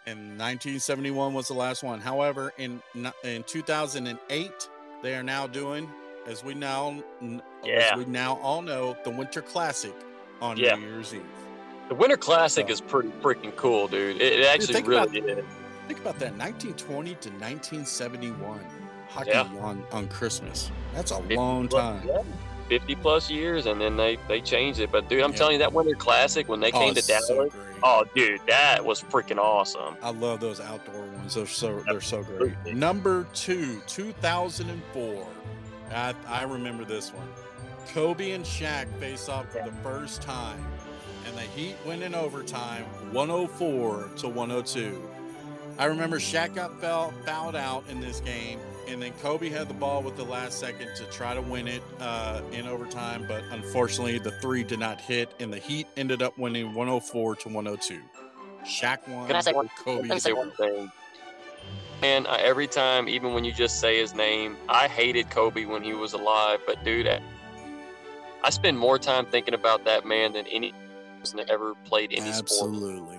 and 0.07 0.19
1971 0.37 1.33
was 1.33 1.47
the 1.47 1.55
last 1.55 1.85
one. 1.85 2.01
However, 2.01 2.53
in 2.59 2.83
in 3.23 3.45
2008, 3.45 4.69
they 5.01 5.15
are 5.15 5.23
now 5.23 5.47
doing, 5.47 5.89
as 6.27 6.43
we 6.43 6.55
now 6.55 7.01
Yeah. 7.63 7.91
as 7.93 7.99
we 7.99 8.05
now 8.07 8.41
all 8.43 8.63
know, 8.63 8.97
the 9.05 9.11
Winter 9.11 9.43
Classic 9.43 9.95
on 10.41 10.57
Yeah. 10.57 10.75
New 10.75 10.89
Year's 10.89 11.15
Eve. 11.15 11.23
The 11.89 11.95
Winter 11.95 12.17
Classic 12.17 12.67
So- 12.67 12.73
is 12.73 12.81
pretty 12.81 13.11
freaking 13.23 13.55
cool, 13.55 13.87
dude. 13.87 14.21
It, 14.21 14.41
it 14.41 14.47
actually 14.47 14.75
think 14.75 14.89
really 14.89 15.19
about- 15.21 15.39
is. 15.39 15.45
Think 15.89 16.01
about 16.01 16.19
that, 16.21 16.33
1920 16.39 17.15
to 17.17 17.29
1971, 17.31 18.61
hockey 19.09 19.31
Yeah. 19.31 19.43
on, 19.61 19.83
on 19.93 20.09
Christmas. 20.09 20.71
That's 20.95 21.11
a 21.11 21.17
50 21.19 21.37
long 21.37 21.69
plus- 21.69 21.83
time. 22.01 22.09
yeah, 22.09 22.23
50 22.69 22.95
plus 22.97 23.31
years, 23.31 23.67
and 23.67 23.81
then 23.81 23.97
they, 23.97 24.17
they 24.29 24.41
changed 24.41 24.81
it. 24.81 24.91
But, 24.93 25.09
dude, 25.09 25.23
I'm 25.23 25.33
Yeah. 25.33 25.37
telling 25.37 25.53
you, 25.55 25.59
that 25.59 25.73
Winter 25.73 25.95
Classic, 25.95 26.49
when 26.49 26.61
they 26.61 26.71
Oh, 26.73 26.79
came 26.79 26.95
to 26.95 27.03
Dallas, 27.03 27.27
so 27.27 27.51
oh, 27.83 28.05
dude, 28.15 28.41
that 28.47 28.83
was 28.85 29.03
freaking 29.03 29.39
awesome. 29.39 29.97
I 30.03 30.11
love 30.11 30.41
those 30.41 30.61
outdoor 30.61 31.03
ones. 31.03 31.35
They're 31.35 31.47
so 31.47 31.83
they're 31.87 32.01
so 32.01 32.23
great. 32.23 32.55
Number 32.75 33.27
two, 33.35 33.81
2004. 33.89 35.27
I, 35.95 36.15
I 36.29 36.45
remember 36.45 36.85
this 36.85 37.11
one. 37.13 37.29
Kobe 37.93 38.31
and 38.31 38.45
Shaq 38.45 38.87
face 38.99 39.29
off 39.29 39.51
for 39.53 39.63
the 39.63 39.73
first 39.83 40.23
time, 40.23 40.65
and 41.27 41.37
the 41.37 41.43
Heat 41.43 41.75
win 41.85 42.03
in 42.03 42.15
overtime, 42.15 42.85
104 43.11 44.09
to 44.19 44.29
102. 44.29 45.03
I 45.79 45.87
remember 45.87 46.19
Shaq 46.19 46.55
got 46.55 46.81
foul, 46.81 47.13
fouled 47.25 47.57
out 47.57 47.85
in 47.89 48.01
this 48.01 48.21
game, 48.21 48.61
and 48.89 49.01
then 49.03 49.13
Kobe 49.23 49.49
had 49.49 49.69
the 49.69 49.75
ball 49.75 50.03
with 50.03 50.17
the 50.17 50.25
last 50.25 50.59
second 50.59 50.95
to 50.97 51.05
try 51.07 51.35
to 51.35 51.41
win 51.41 51.67
it 51.67 51.83
uh, 52.01 52.41
in 52.53 52.67
overtime, 52.67 53.25
but 53.27 53.43
unfortunately 53.51 54.19
the 54.19 54.33
three 54.33 54.63
did 54.65 54.79
not 54.79 55.01
hit, 55.01 55.33
and 55.41 55.53
the 55.53 55.59
Heat 55.59 55.87
ended 55.97 56.23
up 56.23 56.37
winning 56.39 56.75
104 56.75 57.37
to 57.37 57.49
102. 57.49 58.01
Shaq 58.65 59.09
won. 59.09 59.27
Can 59.27 59.37
I 59.37 59.41
say 59.41 59.53
one- 59.53 59.71
Kobe 59.79 60.09
Let 60.09 60.15
me 60.15 60.21
say 60.21 60.33
one 60.33 60.51
thing. 60.53 60.91
Man, 62.01 62.27
I, 62.27 62.39
every 62.39 62.67
time, 62.67 63.09
even 63.09 63.33
when 63.33 63.45
you 63.45 63.53
just 63.53 63.81
say 63.81 63.99
his 64.01 64.15
name, 64.15 64.57
I 64.69 64.89
hated 64.89 65.31
Kobe 65.31 65.65
when 65.65 65.83
he 65.85 65.95
was 65.95 66.13
alive. 66.13 66.61
But 66.67 66.83
dude, 66.85 67.07
I, 67.07 67.21
I 68.43 68.51
spend 68.51 68.77
more 68.79 68.99
time 68.99 69.27
thinking 69.27 69.55
about 69.55 69.85
that 69.85 70.05
man 70.05 70.33
than 70.33 70.47
any 70.49 70.75
person 71.21 71.37
that 71.37 71.49
ever 71.49 71.75
played 71.85 72.13
any 72.13 72.33
sport. 72.33 72.43
Absolutely. 72.43 73.12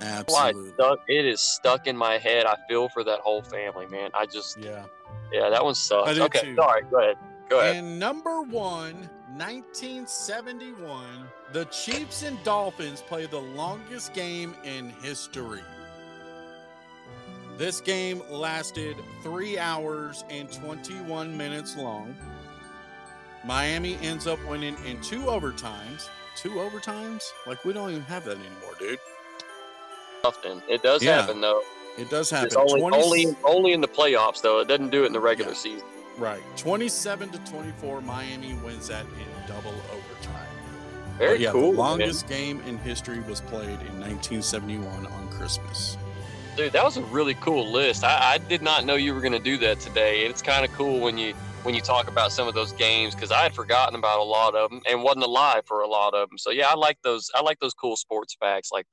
Absolutely. 0.00 0.72
stuck, 0.72 0.98
it 1.08 1.24
is 1.24 1.40
stuck 1.40 1.86
in 1.86 1.96
my 1.96 2.18
head. 2.18 2.46
I 2.46 2.56
feel 2.68 2.88
for 2.88 3.02
that 3.04 3.20
whole 3.20 3.42
family, 3.42 3.86
man. 3.86 4.10
I 4.14 4.26
just, 4.26 4.58
Yeah. 4.58 4.84
yeah, 5.32 5.48
that 5.50 5.64
one 5.64 5.74
sucks. 5.74 6.18
Okay, 6.18 6.40
too. 6.40 6.54
sorry. 6.56 6.82
Go 6.90 6.98
ahead. 7.00 7.16
Go 7.48 7.60
ahead. 7.60 7.76
And 7.76 7.98
number 7.98 8.42
one, 8.42 9.08
1971, 9.36 11.28
the 11.52 11.64
Chiefs 11.66 12.22
and 12.22 12.42
Dolphins 12.44 13.02
play 13.02 13.26
the 13.26 13.40
longest 13.40 14.12
game 14.14 14.54
in 14.64 14.90
history. 15.02 15.62
This 17.56 17.80
game 17.80 18.22
lasted 18.28 18.96
three 19.22 19.58
hours 19.58 20.24
and 20.28 20.50
21 20.52 21.34
minutes 21.36 21.76
long. 21.76 22.14
Miami 23.44 23.96
ends 24.02 24.26
up 24.26 24.38
winning 24.46 24.76
in 24.84 25.00
two 25.00 25.20
overtimes. 25.22 26.08
Two 26.36 26.50
overtimes? 26.50 27.22
Like, 27.46 27.64
we 27.64 27.72
don't 27.72 27.90
even 27.90 28.02
have 28.02 28.24
that 28.24 28.36
anymore, 28.36 28.74
dude. 28.78 28.98
Often 30.24 30.62
it 30.68 30.82
does 30.82 31.02
Yeah. 31.02 31.20
happen 31.22 31.40
though. 31.40 31.62
It 31.98 32.10
does 32.10 32.28
happen. 32.30 32.46
It's 32.46 32.56
only, 32.56 32.80
20 32.80 32.96
only 32.96 33.36
only 33.44 33.72
in 33.72 33.80
the 33.80 33.88
playoffs 33.88 34.40
though. 34.42 34.60
It 34.60 34.68
doesn't 34.68 34.90
do 34.90 35.04
it 35.04 35.06
in 35.06 35.12
the 35.12 35.20
regular 35.20 35.52
Yeah. 35.52 35.56
season. 35.58 35.86
Right. 36.18 36.42
27 36.56 37.30
to 37.30 37.38
24, 37.50 38.00
Miami 38.00 38.54
wins 38.64 38.88
that 38.88 39.04
in 39.04 39.46
double 39.46 39.70
overtime. 39.92 40.46
Very 41.18 41.32
But 41.32 41.40
yeah, 41.40 41.52
cool. 41.52 41.60
The 41.62 41.66
man. 41.68 41.76
longest 41.76 42.28
game 42.28 42.60
in 42.66 42.78
history 42.78 43.20
was 43.20 43.40
played 43.40 43.80
in 43.80 44.00
1971 44.00 45.06
on 45.06 45.28
Christmas. 45.30 45.96
Dude, 46.56 46.72
that 46.72 46.84
was 46.84 46.96
a 46.96 47.02
really 47.02 47.34
cool 47.34 47.70
list. 47.70 48.02
I, 48.04 48.34
I 48.34 48.38
did 48.38 48.62
not 48.62 48.84
know 48.86 48.94
you 48.94 49.14
were 49.14 49.20
going 49.20 49.32
to 49.34 49.38
do 49.38 49.58
that 49.58 49.78
today. 49.80 50.24
It's 50.24 50.40
kind 50.42 50.64
of 50.64 50.72
cool 50.72 51.00
when 51.00 51.16
you 51.18 51.34
when 51.64 51.74
you 51.74 51.80
talk 51.80 52.06
about 52.08 52.30
some 52.30 52.46
of 52.46 52.54
those 52.54 52.70
games 52.72 53.12
because 53.14 53.32
I 53.32 53.42
had 53.42 53.52
forgotten 53.52 53.96
about 53.96 54.20
a 54.20 54.22
lot 54.22 54.54
of 54.54 54.70
them 54.70 54.80
and 54.88 55.02
wasn't 55.02 55.24
alive 55.24 55.62
for 55.66 55.80
a 55.80 55.88
lot 55.88 56.14
of 56.14 56.28
them. 56.28 56.38
So 56.38 56.50
yeah, 56.50 56.68
I 56.68 56.74
like 56.76 56.96
those. 57.02 57.28
I 57.34 57.40
like 57.42 57.58
those 57.60 57.74
cool 57.74 57.96
sports 57.96 58.36
facts. 58.38 58.70
Like. 58.72 58.86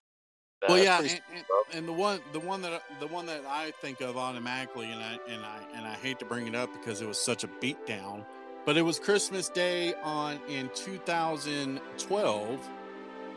Well, 0.69 0.77
yeah, 0.83 0.99
and, 0.99 1.09
and, 1.09 1.45
and 1.73 1.87
the 1.87 1.93
one, 1.93 2.19
the 2.31 2.39
one 2.39 2.61
that, 2.61 2.83
the 2.99 3.07
one 3.07 3.25
that 3.25 3.43
I 3.47 3.71
think 3.81 4.01
of 4.01 4.17
automatically, 4.17 4.91
and 4.91 5.01
I 5.01 5.17
and 5.29 5.43
I 5.43 5.59
and 5.75 5.85
I 5.85 5.93
hate 5.95 6.19
to 6.19 6.25
bring 6.25 6.47
it 6.47 6.55
up 6.55 6.71
because 6.73 7.01
it 7.01 7.07
was 7.07 7.19
such 7.19 7.43
a 7.43 7.47
beatdown, 7.47 8.23
but 8.65 8.77
it 8.77 8.81
was 8.81 8.99
Christmas 8.99 9.49
Day 9.49 9.93
on 10.03 10.39
in 10.49 10.69
2012, 10.75 12.69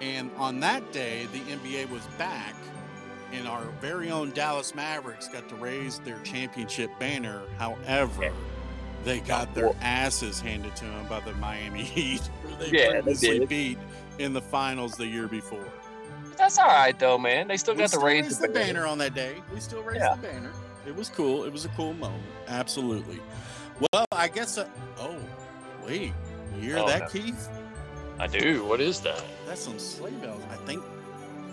and 0.00 0.30
on 0.36 0.60
that 0.60 0.92
day 0.92 1.26
the 1.32 1.40
NBA 1.40 1.90
was 1.90 2.06
back, 2.18 2.54
and 3.32 3.46
our 3.48 3.64
very 3.80 4.10
own 4.10 4.30
Dallas 4.32 4.74
Mavericks 4.74 5.28
got 5.28 5.48
to 5.48 5.54
raise 5.56 5.98
their 6.00 6.18
championship 6.20 6.90
banner. 6.98 7.42
However. 7.58 8.32
They 9.04 9.20
got 9.20 9.54
their 9.54 9.70
asses 9.82 10.40
handed 10.40 10.74
to 10.76 10.84
them 10.84 11.06
by 11.06 11.20
the 11.20 11.32
Miami 11.34 11.82
Heat, 11.84 12.22
who 12.42 12.56
they 12.56 12.76
Yeah, 12.76 13.00
did. 13.02 13.48
beat 13.48 13.78
in 14.18 14.32
the 14.32 14.40
finals 14.40 14.96
the 14.96 15.06
year 15.06 15.28
before. 15.28 15.64
That's 16.38 16.58
all 16.58 16.66
right 16.66 16.98
though, 16.98 17.18
man. 17.18 17.48
They 17.48 17.56
still 17.56 17.74
We 17.74 17.80
got 17.80 17.88
still 17.90 18.00
to 18.00 18.06
raise 18.06 18.38
the 18.38 18.46
the 18.46 18.52
banner. 18.52 18.66
banner 18.82 18.86
on 18.86 18.98
that 18.98 19.14
day. 19.14 19.36
We 19.52 19.60
still 19.60 19.82
raised 19.82 20.00
Yeah. 20.00 20.14
the 20.16 20.22
banner. 20.22 20.52
It 20.86 20.94
was 20.94 21.08
cool. 21.08 21.44
It 21.44 21.52
was 21.52 21.64
a 21.64 21.68
cool 21.70 21.94
moment. 21.94 22.22
Absolutely. 22.48 23.18
Well, 23.92 24.06
I 24.12 24.28
guess. 24.28 24.56
Uh, 24.58 24.68
oh, 24.98 25.16
wait. 25.86 26.12
You 26.54 26.60
hear 26.60 26.78
Oh, 26.78 26.86
that, 26.86 27.00
no. 27.02 27.08
Keith? 27.08 27.48
I 28.18 28.26
do. 28.26 28.64
What 28.64 28.80
is 28.80 29.00
that? 29.00 29.22
That's 29.46 29.60
some 29.60 29.78
sleigh 29.78 30.12
bells. 30.12 30.42
I 30.50 30.56
think. 30.66 30.82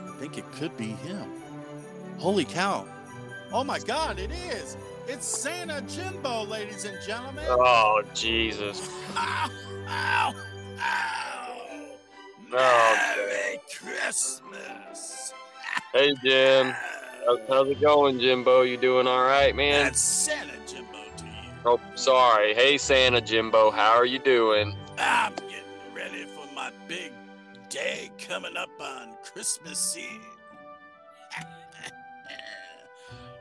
I 0.08 0.15
think 0.17 0.38
it 0.38 0.50
could 0.54 0.76
be 0.78 0.89
him. 0.91 1.30
Holy 2.19 2.46
cow! 2.46 2.86
Oh 3.52 3.63
my 3.63 3.80
God! 3.80 4.19
It 4.19 4.32
is. 4.32 4.78
It's 5.08 5.26
Santa 5.26 5.82
Jimbo, 5.82 6.46
ladies 6.46 6.86
and 6.86 6.98
gentlemen. 7.06 7.43
Oh 7.50 8.02
Jesus! 8.13 8.88
Ow! 9.17 9.50
Ow! 9.88 10.34
Ow! 10.80 11.86
Oh, 12.56 12.98
Merry 13.17 13.60
Christmas! 13.76 14.41
Hey 15.93 16.15
Jim, 16.23 16.73
how's, 17.23 17.38
how's 17.47 17.67
it 17.69 17.79
going, 17.79 18.19
Jimbo? 18.19 18.63
You 18.63 18.77
doing 18.77 19.06
all 19.06 19.25
right, 19.25 19.56
man? 19.56 19.84
That's 19.84 19.99
Santa 19.99 20.58
Jimbo 20.65 20.97
to 21.17 21.23
you. 21.23 21.32
Oh, 21.67 21.79
sorry. 21.93 22.56
Hey 22.56 22.79
Santa 22.79 23.21
Jimbo, 23.21 23.69
how 23.69 23.91
are 23.91 24.06
you 24.06 24.17
doing? 24.17 24.75
I'm 24.97 25.36
getting 25.36 25.93
ready 25.95 26.25
for 26.25 26.51
my 26.56 26.71
big 26.88 27.13
day 27.69 28.10
coming 28.17 28.58
up 28.58 28.71
on 28.82 29.15
Christmas 29.23 29.95
Eve. 29.95 30.25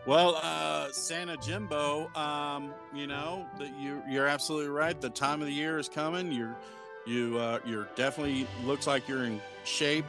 well, 0.06 0.38
uh, 0.42 0.92
Santa 0.92 1.38
Jimbo, 1.38 2.14
um, 2.14 2.74
you 2.94 3.06
know 3.06 3.46
that 3.58 3.74
you 3.80 4.02
you're 4.06 4.26
absolutely 4.26 4.68
right. 4.68 5.00
The 5.00 5.08
time 5.08 5.40
of 5.40 5.46
the 5.46 5.54
year 5.54 5.78
is 5.78 5.88
coming. 5.88 6.30
You're 6.30 6.54
you 7.06 7.38
uh, 7.38 7.60
you're 7.64 7.88
definitely 7.96 8.46
looks 8.62 8.86
like 8.86 9.08
you're 9.08 9.24
in 9.24 9.40
shape, 9.64 10.04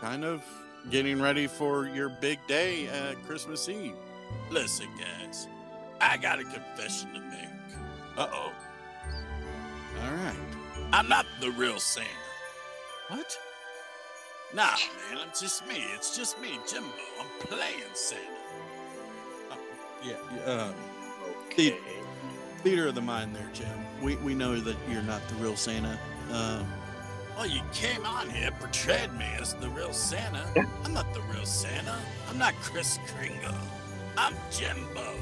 kind 0.00 0.24
of 0.24 0.44
getting 0.90 1.20
ready 1.20 1.46
for 1.46 1.86
your 1.88 2.08
big 2.08 2.38
day, 2.46 2.86
at 2.88 3.22
Christmas 3.26 3.68
Eve. 3.68 3.94
Listen, 4.50 4.88
guys, 4.98 5.48
I 6.00 6.16
got 6.16 6.38
a 6.38 6.44
confession 6.44 7.12
to 7.14 7.20
make. 7.20 7.48
Uh 8.16 8.28
oh. 8.32 8.52
All 10.04 10.12
right. 10.14 10.36
I'm 10.92 11.08
not 11.08 11.26
the 11.40 11.50
real 11.52 11.78
Santa. 11.78 12.08
What? 13.08 13.38
Nah, 14.54 14.62
man, 15.10 15.20
I'm 15.20 15.28
just 15.38 15.66
me. 15.66 15.84
It's 15.94 16.16
just 16.16 16.40
me, 16.40 16.58
Jimbo. 16.68 16.88
I'm 17.20 17.46
playing 17.48 17.80
Santa. 17.94 18.22
Uh, 19.50 19.56
yeah, 20.04 20.14
yeah, 20.36 20.52
um, 20.52 20.74
the- 21.56 21.74
theater 22.62 22.86
of 22.88 22.94
the 22.94 23.00
mind 23.00 23.34
there, 23.36 23.50
Jim. 23.52 23.68
We, 24.00 24.16
we 24.16 24.34
know 24.34 24.58
that 24.60 24.76
you're 24.90 25.02
not 25.02 25.26
the 25.28 25.34
real 25.36 25.56
Santa. 25.56 25.98
Um, 26.30 26.66
well, 27.36 27.46
you 27.46 27.60
came 27.72 28.04
on 28.06 28.30
here, 28.30 28.50
portrayed 28.60 29.12
me 29.14 29.26
as 29.40 29.54
the 29.54 29.68
real 29.70 29.92
Santa. 29.92 30.44
I'm 30.84 30.92
not 30.92 31.12
the 31.14 31.20
real 31.22 31.46
Santa. 31.46 31.96
I'm 32.28 32.38
not 32.38 32.54
Kris 32.56 32.98
Kringle. 33.08 33.54
I'm 34.16 34.34
Jimbo. 34.50 35.14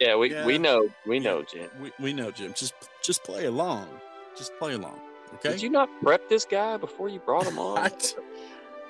Yeah, 0.00 0.16
we, 0.16 0.32
Yeah. 0.32 0.44
we 0.46 0.58
know 0.58 0.88
we 1.06 1.18
Yeah. 1.18 1.30
know, 1.30 1.42
Jim. 1.42 1.70
We, 1.80 1.92
we 2.00 2.12
know, 2.12 2.30
Jim. 2.30 2.52
Just 2.54 2.74
just 3.02 3.22
play 3.22 3.44
along. 3.46 3.88
Just 4.36 4.52
play 4.58 4.74
along. 4.74 4.98
Okay. 5.34 5.50
Did 5.50 5.62
you 5.62 5.68
not 5.70 5.88
prep 6.02 6.28
this 6.28 6.44
guy 6.44 6.76
before 6.76 7.08
you 7.08 7.18
brought 7.20 7.46
him 7.46 7.58
on? 7.58 7.76
What? 7.90 8.14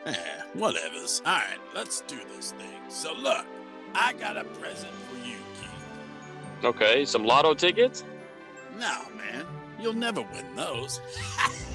Eh, 0.07 0.14
whatever's. 0.53 1.23
All 1.25 1.33
right, 1.33 1.59
let's 1.75 2.03
do 2.03 2.17
this 2.37 2.53
thing. 2.53 2.81
So 2.90 3.14
look, 3.14 3.47
I 3.95 4.12
got 4.12 4.37
a 4.37 4.45
present 4.45 4.93
for 5.09 5.17
you, 5.27 5.37
Keith. 5.59 6.64
Okay, 6.64 7.07
some 7.07 7.25
lotto 7.25 7.55
tickets. 7.55 8.05
No, 8.79 8.99
man, 9.17 9.47
you'll 9.81 9.95
never 9.95 10.21
win 10.21 10.55
those. 10.55 11.01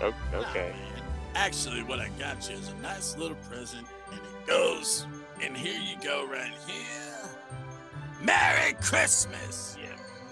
Nah, 0.00 0.38
Okay. 0.38 0.72
man. 0.72 1.02
Actually, 1.34 1.82
what 1.82 1.98
I 2.00 2.08
got 2.18 2.48
you 2.48 2.56
is 2.56 2.68
a 2.68 2.74
nice 2.76 3.16
little 3.16 3.36
present, 3.50 3.86
and 4.10 4.20
it 4.20 4.46
goes. 4.46 5.06
And 5.42 5.56
here 5.56 5.80
you 5.80 5.96
go, 6.02 6.26
right 6.26 6.52
here. 6.66 7.28
Merry 8.22 8.74
Christmas, 8.80 9.76
you 9.80 9.88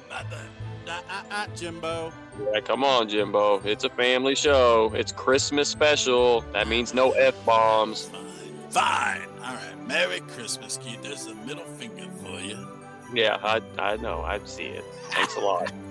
mother. 0.09 0.41
Uh, 0.87 1.01
uh, 1.11 1.23
uh, 1.31 1.47
Jimbo. 1.55 2.13
Yeah, 2.53 2.61
come 2.61 2.85
on, 2.85 3.09
Jimbo. 3.09 3.61
It's 3.65 3.85
a 3.85 3.91
family 3.91 4.35
show. 4.35 4.93
It's 4.95 5.13
Christmas 5.13 5.69
special. 5.69 6.41
That 6.53 6.69
means 6.69 6.95
no 6.95 7.13
f 7.13 7.35
bombs. 7.45 8.09
Fine. 8.09 8.71
Fine. 8.71 9.23
All 9.45 9.55
right. 9.55 9.87
Merry 9.87 10.21
Christmas, 10.21 10.79
Keith. 10.79 11.03
There's 11.03 11.27
a 11.27 11.35
middle 11.35 11.65
finger 11.65 12.05
for 12.23 12.39
you. 12.41 12.67
Yeah, 13.15 13.39
I 13.43 13.61
I 13.79 13.97
know. 13.97 14.23
I 14.23 14.39
see 14.45 14.65
it. 14.67 14.85
Thanks 15.11 15.37
a 15.37 15.41
lot. 15.41 15.73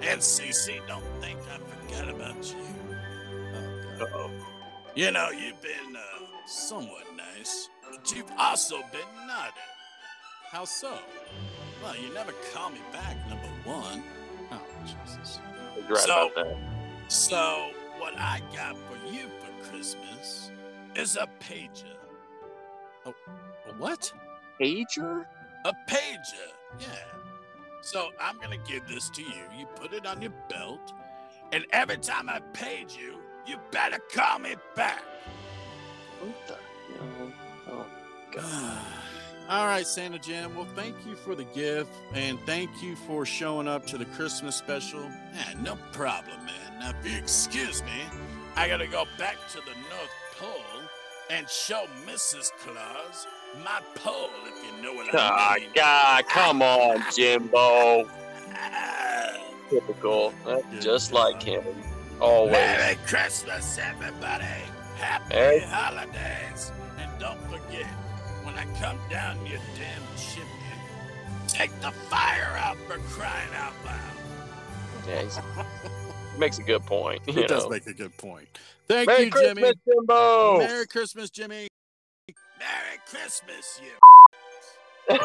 And 0.00 0.20
Cece, 0.20 0.78
don't 0.86 1.02
think 1.20 1.40
I 1.52 1.58
forgot 1.58 2.08
about 2.08 2.36
you. 2.52 2.56
God. 4.98 5.06
Uh-oh. 5.06 5.06
You 5.06 5.12
know, 5.12 5.30
you've 5.30 5.62
been 5.62 5.96
uh, 5.96 6.00
somewhat 6.46 7.04
nice, 7.16 7.68
but 7.90 8.12
you've 8.14 8.32
also 8.38 8.78
been 8.92 9.26
naughty. 9.26 9.52
How 10.50 10.64
so? 10.64 10.98
Well, 11.82 11.96
you 11.96 12.12
never 12.14 12.32
call 12.54 12.70
me 12.70 12.80
back, 12.92 13.16
number 13.28 13.48
one. 13.64 14.02
Oh, 14.52 14.60
Jesus. 14.84 15.40
He's 15.74 15.84
right 15.90 15.98
So- 15.98 16.28
about 16.28 16.34
that. 16.36 16.58
So, 17.08 17.70
what 17.98 18.14
I 18.18 18.40
got 18.54 18.76
for 18.76 19.12
you 19.12 19.28
for 19.40 19.70
Christmas 19.70 20.50
is 20.96 21.16
a 21.16 21.28
pager. 21.40 21.96
Oh, 23.06 23.14
a 23.68 23.72
what? 23.74 24.12
Pager? 24.60 25.26
A 25.64 25.72
pager, 25.88 26.52
yeah. 26.80 26.86
So 27.82 28.10
I'm 28.20 28.38
gonna 28.40 28.58
give 28.58 28.86
this 28.88 29.10
to 29.10 29.22
you. 29.22 29.42
You 29.58 29.66
put 29.76 29.92
it 29.92 30.06
on 30.06 30.20
your 30.22 30.32
belt, 30.50 30.92
and 31.52 31.66
every 31.72 31.98
time 31.98 32.28
I 32.28 32.40
page 32.52 32.96
you, 33.00 33.20
you 33.48 33.58
better 33.70 33.98
call 34.14 34.38
me 34.38 34.54
back. 34.76 35.02
What 36.20 36.46
the 36.46 36.54
hell? 36.94 37.32
Oh, 37.70 37.86
God. 38.32 38.78
All 39.48 39.66
right, 39.66 39.86
Santa 39.86 40.18
Jim. 40.18 40.54
Well, 40.54 40.66
thank 40.76 40.94
you 41.06 41.14
for 41.16 41.34
the 41.34 41.44
gift, 41.44 41.90
and 42.12 42.38
thank 42.40 42.82
you 42.82 42.94
for 42.96 43.24
showing 43.24 43.66
up 43.66 43.86
to 43.86 43.96
the 43.96 44.04
Christmas 44.04 44.56
special. 44.56 45.00
Yeah, 45.34 45.54
no 45.62 45.78
problem, 45.92 46.36
man. 46.44 46.78
Now, 46.80 46.90
if 46.90 47.10
you 47.10 47.16
excuse 47.16 47.82
me, 47.82 48.02
I 48.56 48.68
gotta 48.68 48.86
go 48.86 49.04
back 49.18 49.36
to 49.52 49.58
the 49.58 49.72
North 49.88 50.12
Pole 50.38 50.82
and 51.30 51.48
show 51.48 51.86
Mrs. 52.06 52.50
Claus 52.58 53.26
my 53.64 53.80
pole, 53.94 54.28
if 54.44 54.76
you 54.76 54.82
know 54.82 54.92
what 54.92 55.06
Ah, 55.14 55.54
I 55.54 55.58
mean. 55.60 55.68
Oh, 55.70 55.72
God, 55.74 56.24
come 56.26 56.60
on, 56.62 57.02
Jimbo. 57.16 58.06
Ah. 58.54 59.34
Typical. 59.70 60.34
Good 60.44 60.82
just 60.82 61.10
job. 61.10 61.18
like 61.34 61.42
him. 61.42 61.64
Always. 62.20 62.52
Merry 62.52 62.96
Christmas, 63.06 63.78
everybody. 63.78 64.44
Happy 64.96 65.34
Merry- 65.34 65.60
holidays. 65.60 66.72
And 66.98 67.10
don't 67.20 67.40
forget, 67.50 67.86
when 68.44 68.54
I 68.54 68.64
come 68.80 68.98
down 69.10 69.38
your 69.46 69.60
damn 69.76 70.02
chimney, 70.16 70.48
take 71.46 71.70
the 71.80 71.90
fire 72.10 72.56
out 72.58 72.76
for 72.86 72.98
crying 73.10 73.48
out 73.54 73.72
loud. 73.84 73.98
Yeah, 75.06 75.64
makes 76.38 76.58
a 76.58 76.62
good 76.62 76.84
point. 76.84 77.22
He 77.24 77.40
You 77.40 77.46
does 77.46 77.64
know. 77.64 77.70
make 77.70 77.86
a 77.86 77.94
good 77.94 78.16
point. 78.18 78.48
Thank 78.88 79.06
Merry 79.06 79.24
you, 79.26 79.30
Christmas, 79.30 79.54
Jimmy. 79.60 79.72
Jimbo. 79.86 80.58
Merry 80.58 80.86
Christmas, 80.86 81.30
Jimmy. 81.30 81.68
Merry 82.58 82.98
Christmas, 83.08 83.80
you. 83.82 85.16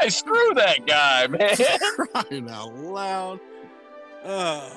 hey, 0.00 0.08
screw 0.08 0.54
that 0.54 0.86
guy, 0.86 1.26
man. 1.26 1.56
crying 1.96 2.48
out 2.50 2.74
loud. 2.74 3.40
Uh, 4.24 4.70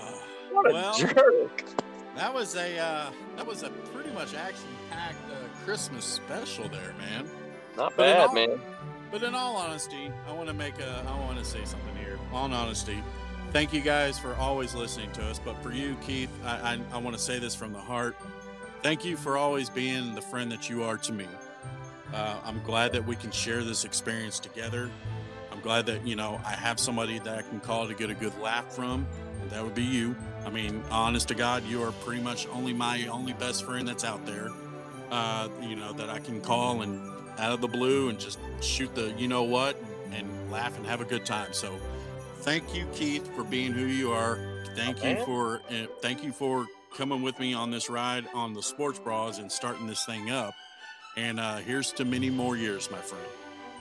What 0.51 0.69
a 0.69 0.73
Well- 0.73 0.97
jerk. 0.97 1.63
that 2.15 2.33
was 2.33 2.55
a 2.55 2.77
uh, 2.77 3.09
that 3.35 3.45
was 3.45 3.63
a 3.63 3.69
pretty 3.93 4.11
much 4.11 4.33
action-packed 4.33 5.31
uh, 5.31 5.65
Christmas 5.65 6.05
special 6.05 6.67
there, 6.69 6.93
man. 6.97 7.25
Not 7.75 7.93
But 7.95 7.97
bad, 7.97 8.27
all- 8.27 8.33
man. 8.33 8.61
But 9.11 9.23
in 9.23 9.33
all 9.35 9.55
honesty, 9.55 10.11
I 10.27 10.33
want 10.33 10.47
to 10.49 10.53
make 10.53 10.79
a, 10.79 11.05
I 11.07 11.17
want 11.19 11.37
to 11.39 11.45
say 11.45 11.63
something 11.63 11.95
here. 11.95 12.19
All 12.33 12.45
in 12.45 12.51
honesty, 12.53 13.01
thank 13.53 13.71
you 13.71 13.79
guys 13.79 14.19
for 14.19 14.35
always 14.35 14.75
listening 14.75 15.09
to 15.13 15.23
us. 15.27 15.39
But 15.39 15.61
for 15.63 15.71
you, 15.71 15.95
Keith, 16.01 16.29
I, 16.43 16.73
I, 16.73 16.79
I 16.91 16.97
want 16.97 17.15
to 17.15 17.21
say 17.21 17.39
this 17.39 17.55
from 17.55 17.71
the 17.71 17.79
heart. 17.79 18.17
Thank 18.83 19.05
you 19.05 19.15
for 19.15 19.37
always 19.37 19.69
being 19.69 20.13
the 20.13 20.21
friend 20.21 20.51
that 20.51 20.69
you 20.69 20.83
are 20.83 20.97
to 20.97 21.13
me. 21.13 21.25
Uh, 22.13 22.35
I'm 22.43 22.61
glad 22.63 22.91
that 22.93 23.05
we 23.05 23.15
can 23.15 23.31
share 23.31 23.63
this 23.63 23.85
experience 23.85 24.39
together. 24.39 24.89
I'm 25.53 25.61
glad 25.61 25.85
that, 25.85 26.05
you 26.05 26.17
know, 26.17 26.41
I 26.45 26.51
have 26.51 26.77
somebody 26.77 27.19
that 27.19 27.37
I 27.37 27.41
can 27.43 27.61
call 27.61 27.87
to 27.87 27.93
get 27.93 28.09
a 28.09 28.13
good 28.13 28.37
laugh 28.39 28.75
from. 28.75 29.07
That 29.49 29.63
would 29.63 29.75
be 29.75 29.83
you. 29.83 30.15
I 30.45 30.49
mean, 30.49 30.83
honest 30.89 31.27
to 31.29 31.35
God, 31.35 31.63
you 31.65 31.83
are 31.83 31.91
pretty 31.91 32.21
much 32.21 32.47
only 32.47 32.73
my 32.73 33.05
only 33.07 33.33
best 33.33 33.65
friend 33.65 33.87
that's 33.87 34.03
out 34.03 34.25
there. 34.25 34.49
Uh, 35.09 35.49
you 35.61 35.75
know 35.75 35.93
that 35.93 36.09
I 36.09 36.19
can 36.19 36.41
call 36.41 36.81
and 36.81 37.01
out 37.37 37.51
of 37.51 37.61
the 37.61 37.67
blue 37.67 38.09
and 38.09 38.19
just 38.19 38.39
shoot 38.61 38.93
the 38.95 39.13
you 39.17 39.27
know 39.27 39.43
what 39.43 39.81
and 40.11 40.51
laugh 40.51 40.77
and 40.77 40.85
have 40.85 41.01
a 41.01 41.05
good 41.05 41.25
time. 41.25 41.53
So, 41.53 41.73
thank 42.39 42.75
you, 42.75 42.85
Keith, 42.93 43.29
for 43.35 43.43
being 43.43 43.71
who 43.71 43.85
you 43.85 44.11
are. 44.11 44.39
Thank 44.75 45.03
you 45.03 45.23
for 45.25 45.61
uh, 45.69 45.87
thank 46.01 46.23
you 46.23 46.31
for 46.31 46.65
coming 46.95 47.21
with 47.21 47.39
me 47.39 47.53
on 47.53 47.71
this 47.71 47.89
ride 47.89 48.25
on 48.33 48.53
the 48.53 48.63
sports 48.63 48.99
bras 48.99 49.39
and 49.39 49.51
starting 49.51 49.87
this 49.87 50.05
thing 50.05 50.29
up. 50.29 50.53
And 51.15 51.39
uh, 51.39 51.57
here's 51.57 51.91
to 51.93 52.05
many 52.05 52.29
more 52.29 52.55
years, 52.55 52.91
my 52.91 52.99
friend. 52.99 53.25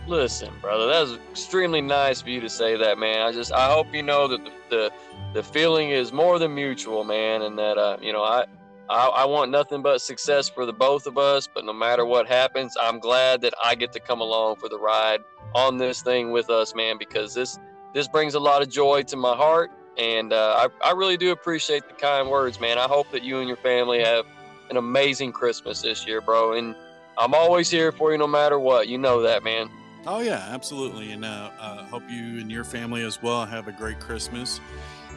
Listen, 0.07 0.53
brother, 0.61 0.87
that 0.87 1.01
was 1.01 1.19
extremely 1.31 1.81
nice 1.81 2.23
of 2.23 2.29
you 2.29 2.41
to 2.41 2.49
say 2.49 2.77
that, 2.77 2.99
man. 2.99 3.23
I 3.23 3.33
just 3.33 3.53
I 3.53 3.71
hope 3.71 3.93
you 3.93 4.03
know 4.03 4.29
that 4.29 4.45
the 4.45 4.53
the, 4.69 4.93
the 5.35 5.43
feeling 5.43 5.91
is 5.91 6.13
more 6.13 6.39
than 6.39 6.55
mutual, 6.55 7.05
man, 7.05 7.43
and 7.43 7.59
that 7.59 7.77
uh, 7.79 7.97
you 8.01 8.13
know, 8.13 8.23
I, 8.23 8.45
I 8.89 9.07
I 9.09 9.25
want 9.25 9.51
nothing 9.51 9.83
but 9.83 10.01
success 10.01 10.49
for 10.49 10.65
the 10.65 10.73
both 10.73 11.07
of 11.07 11.19
us, 11.19 11.49
but 11.53 11.65
no 11.65 11.73
matter 11.73 12.05
what 12.05 12.29
happens, 12.29 12.77
I'm 12.81 13.01
glad 13.01 13.41
that 13.41 13.55
I 13.65 13.75
get 13.75 13.93
to 13.93 14.01
come 14.01 14.21
along 14.21 14.57
for 14.57 14.69
the 14.69 14.79
ride 14.79 15.21
on 15.55 15.77
this 15.77 16.03
thing 16.03 16.31
with 16.31 16.51
us, 16.51 16.75
man, 16.75 16.99
because 16.99 17.35
this 17.35 17.59
this 17.95 18.07
brings 18.07 18.35
a 18.35 18.41
lot 18.41 18.63
of 18.63 18.69
joy 18.69 19.03
to 19.05 19.17
my 19.17 19.35
heart 19.35 19.71
and 19.99 20.33
uh, 20.33 20.69
I, 20.83 20.89
I 20.89 20.93
really 20.93 21.17
do 21.17 21.33
appreciate 21.33 21.89
the 21.89 21.95
kind 21.95 22.29
words, 22.29 22.61
man. 22.61 22.79
I 22.79 22.87
hope 22.87 23.11
that 23.13 23.23
you 23.23 23.39
and 23.39 23.49
your 23.49 23.57
family 23.57 24.01
have 24.01 24.27
an 24.69 24.77
amazing 24.77 25.33
Christmas 25.33 25.81
this 25.81 26.07
year, 26.07 26.21
bro. 26.21 26.53
And 26.53 26.75
I'm 27.17 27.35
always 27.35 27.71
here 27.71 27.93
for 27.93 28.13
you 28.13 28.19
no 28.19 28.27
matter 28.27 28.59
what. 28.59 28.89
You 28.89 28.99
know 28.99 29.23
that, 29.23 29.43
man. 29.43 29.71
Oh 30.09 30.21
yeah, 30.21 30.47
absolutely, 30.51 31.11
and 31.11 31.25
uh, 31.25 31.51
uh, 31.59 31.83
hope 31.87 32.05
you 32.09 32.39
and 32.39 32.49
your 32.51 32.63
family 32.63 33.03
as 33.03 33.21
well 33.21 33.45
have 33.45 33.67
a 33.67 33.73
great 33.73 33.99
Christmas. 33.99 34.61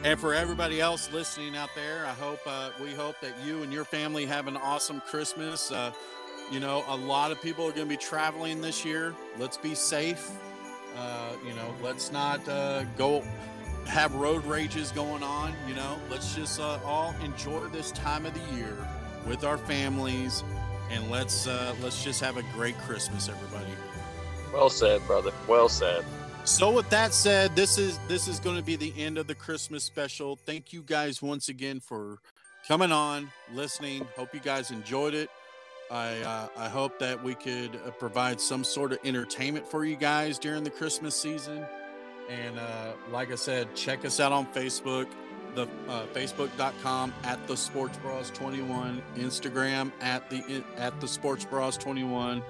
And 0.02 0.18
for 0.18 0.34
everybody 0.34 0.80
else 0.80 1.12
listening 1.12 1.56
out 1.56 1.70
there, 1.76 2.04
I 2.06 2.10
hope 2.10 2.40
uh, 2.44 2.70
we 2.82 2.92
hope 2.92 3.14
that 3.20 3.34
you 3.46 3.62
and 3.62 3.72
your 3.72 3.84
family 3.84 4.26
have 4.26 4.48
an 4.48 4.56
awesome 4.56 5.00
Christmas. 5.02 5.70
Uh, 5.70 5.92
you 6.50 6.58
know, 6.58 6.84
a 6.88 6.96
lot 6.96 7.30
of 7.30 7.40
people 7.40 7.64
are 7.66 7.70
going 7.70 7.86
to 7.86 7.88
be 7.88 7.96
traveling 7.96 8.60
this 8.60 8.84
year. 8.84 9.14
Let's 9.38 9.56
be 9.56 9.76
safe. 9.76 10.28
Uh, 10.96 11.34
you 11.46 11.54
know, 11.54 11.72
let's 11.84 12.10
not 12.10 12.46
uh, 12.48 12.82
go 12.98 13.22
have 13.86 14.12
road 14.16 14.44
rages 14.44 14.90
going 14.90 15.22
on. 15.22 15.54
You 15.68 15.74
know, 15.76 16.00
let's 16.10 16.34
just 16.34 16.58
uh, 16.58 16.80
all 16.84 17.14
enjoy 17.22 17.68
this 17.68 17.92
time 17.92 18.26
of 18.26 18.34
the 18.34 18.56
year 18.56 18.76
with 19.24 19.44
our 19.44 19.58
families, 19.58 20.42
and 20.90 21.08
let's 21.12 21.46
uh, 21.46 21.76
let's 21.80 22.02
just 22.02 22.20
have 22.20 22.38
a 22.38 22.42
great 22.54 22.76
Christmas, 22.78 23.28
everybody. 23.28 23.72
Well 24.52 24.70
said, 24.70 25.04
brother. 25.06 25.32
Well 25.48 25.68
said. 25.68 26.04
So 26.44 26.72
with 26.72 26.88
that 26.90 27.14
said, 27.14 27.54
this 27.54 27.78
is 27.78 27.98
this 28.08 28.26
is 28.26 28.40
going 28.40 28.56
to 28.56 28.62
be 28.62 28.76
the 28.76 28.92
end 28.96 29.18
of 29.18 29.26
the 29.26 29.34
Christmas 29.34 29.84
special. 29.84 30.36
Thank 30.46 30.72
you 30.72 30.82
guys 30.82 31.22
once 31.22 31.48
again 31.48 31.80
for 31.80 32.18
coming 32.66 32.92
on, 32.92 33.30
listening. 33.52 34.06
Hope 34.16 34.34
you 34.34 34.40
guys 34.40 34.70
enjoyed 34.70 35.14
it. 35.14 35.30
I 35.90 36.18
uh, 36.18 36.48
I 36.56 36.68
hope 36.68 36.98
that 37.00 37.22
we 37.22 37.34
could 37.34 37.76
uh, 37.76 37.90
provide 37.90 38.40
some 38.40 38.64
sort 38.64 38.92
of 38.92 38.98
entertainment 39.04 39.66
for 39.66 39.84
you 39.84 39.96
guys 39.96 40.38
during 40.38 40.64
the 40.64 40.70
Christmas 40.70 41.14
season. 41.14 41.66
And 42.28 42.58
uh, 42.58 42.92
like 43.10 43.32
I 43.32 43.34
said, 43.34 43.74
check 43.74 44.04
us 44.04 44.20
out 44.20 44.30
on 44.30 44.46
Facebook, 44.52 45.08
the 45.54 45.64
uh, 45.88 46.06
facebook.com 46.14 47.12
at 47.24 47.44
the 47.48 47.56
Sports 47.56 47.98
Bras 47.98 48.30
21, 48.30 49.02
Instagram 49.16 49.90
at 50.00 50.30
the 50.30 50.64
at 50.76 51.00
the 51.00 51.08
Sports 51.08 51.44
Bras 51.44 51.76
21, 51.76 52.42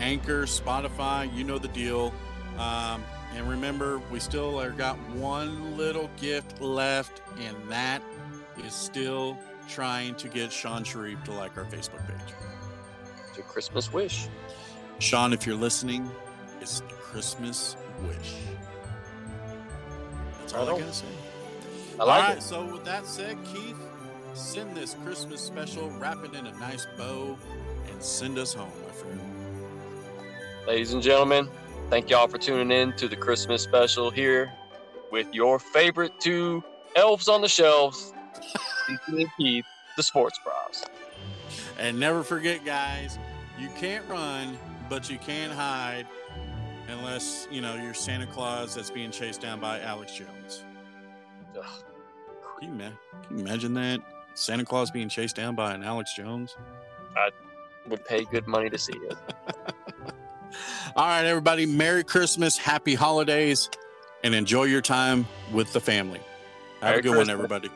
Anchor, 0.00 0.44
Spotify, 0.44 1.34
you 1.34 1.44
know 1.44 1.58
the 1.58 1.68
deal. 1.68 2.12
Um, 2.58 3.04
and 3.34 3.48
remember, 3.48 4.00
we 4.10 4.20
still 4.20 4.60
are 4.60 4.70
got 4.70 4.96
one 5.10 5.76
little 5.76 6.10
gift 6.20 6.60
left, 6.60 7.22
and 7.38 7.56
that 7.68 8.02
is 8.64 8.72
still 8.72 9.38
trying 9.68 10.14
to 10.16 10.28
get 10.28 10.52
Sean 10.52 10.84
Sharif 10.84 11.22
to 11.24 11.32
like 11.32 11.56
our 11.56 11.64
Facebook 11.64 12.06
page. 12.06 12.34
It's 13.28 13.38
a 13.38 13.42
Christmas 13.42 13.92
wish. 13.92 14.28
Sean, 14.98 15.32
if 15.32 15.46
you're 15.46 15.56
listening, 15.56 16.10
it's 16.60 16.80
the 16.80 16.94
Christmas 16.94 17.76
wish. 18.06 18.34
That's 20.40 20.54
all 20.54 20.68
I, 20.68 20.72
on. 20.72 20.80
gotta 20.80 20.92
say. 20.92 21.06
I 21.98 22.04
like 22.04 22.22
all 22.22 22.28
right, 22.28 22.38
it. 22.38 22.42
so 22.42 22.64
with 22.72 22.84
that 22.84 23.06
said, 23.06 23.36
Keith, 23.44 23.76
send 24.34 24.76
this 24.76 24.96
Christmas 25.04 25.40
special, 25.40 25.90
wrap 25.98 26.24
it 26.24 26.34
in 26.34 26.46
a 26.46 26.52
nice 26.58 26.86
bow, 26.96 27.36
and 27.90 28.02
send 28.02 28.38
us 28.38 28.54
home. 28.54 28.70
Ladies 30.66 30.94
and 30.94 31.02
gentlemen, 31.02 31.48
thank 31.90 32.10
y'all 32.10 32.26
for 32.26 32.38
tuning 32.38 32.76
in 32.76 32.92
to 32.94 33.06
the 33.06 33.14
Christmas 33.14 33.62
special 33.62 34.10
here 34.10 34.52
with 35.12 35.32
your 35.32 35.60
favorite 35.60 36.18
two 36.18 36.60
elves 36.96 37.28
on 37.28 37.40
the 37.40 37.48
shelves, 37.48 38.12
Keith, 39.38 39.64
the 39.96 40.02
Sports 40.02 40.40
Bros. 40.42 40.84
And 41.78 42.00
never 42.00 42.24
forget, 42.24 42.64
guys, 42.64 43.16
you 43.56 43.68
can't 43.76 44.04
run, 44.08 44.58
but 44.88 45.08
you 45.08 45.18
can 45.18 45.50
hide, 45.50 46.04
unless 46.88 47.46
you 47.48 47.60
know 47.60 47.76
you're 47.76 47.94
Santa 47.94 48.26
Claus 48.26 48.74
that's 48.74 48.90
being 48.90 49.12
chased 49.12 49.40
down 49.40 49.60
by 49.60 49.80
Alex 49.80 50.16
Jones. 50.16 50.64
Ugh. 51.56 51.64
Can 52.58 52.76
you, 52.76 52.90
can 53.28 53.38
you 53.38 53.44
imagine 53.44 53.72
that? 53.74 54.00
Santa 54.34 54.64
Claus 54.64 54.90
being 54.90 55.08
chased 55.08 55.36
down 55.36 55.54
by 55.54 55.74
an 55.74 55.84
Alex 55.84 56.12
Jones? 56.16 56.56
I 57.16 57.30
would 57.88 58.04
pay 58.04 58.24
good 58.24 58.48
money 58.48 58.68
to 58.68 58.78
see 58.78 58.94
it. 58.94 59.16
All 60.94 61.06
right, 61.06 61.24
everybody. 61.24 61.66
Merry 61.66 62.04
Christmas, 62.04 62.56
happy 62.56 62.94
holidays, 62.94 63.70
and 64.24 64.34
enjoy 64.34 64.64
your 64.64 64.82
time 64.82 65.26
with 65.52 65.72
the 65.72 65.80
family. 65.80 66.20
Have 66.80 66.90
Merry 66.90 66.98
a 66.98 67.02
good 67.02 67.16
one, 67.16 67.30
everybody. 67.30 67.70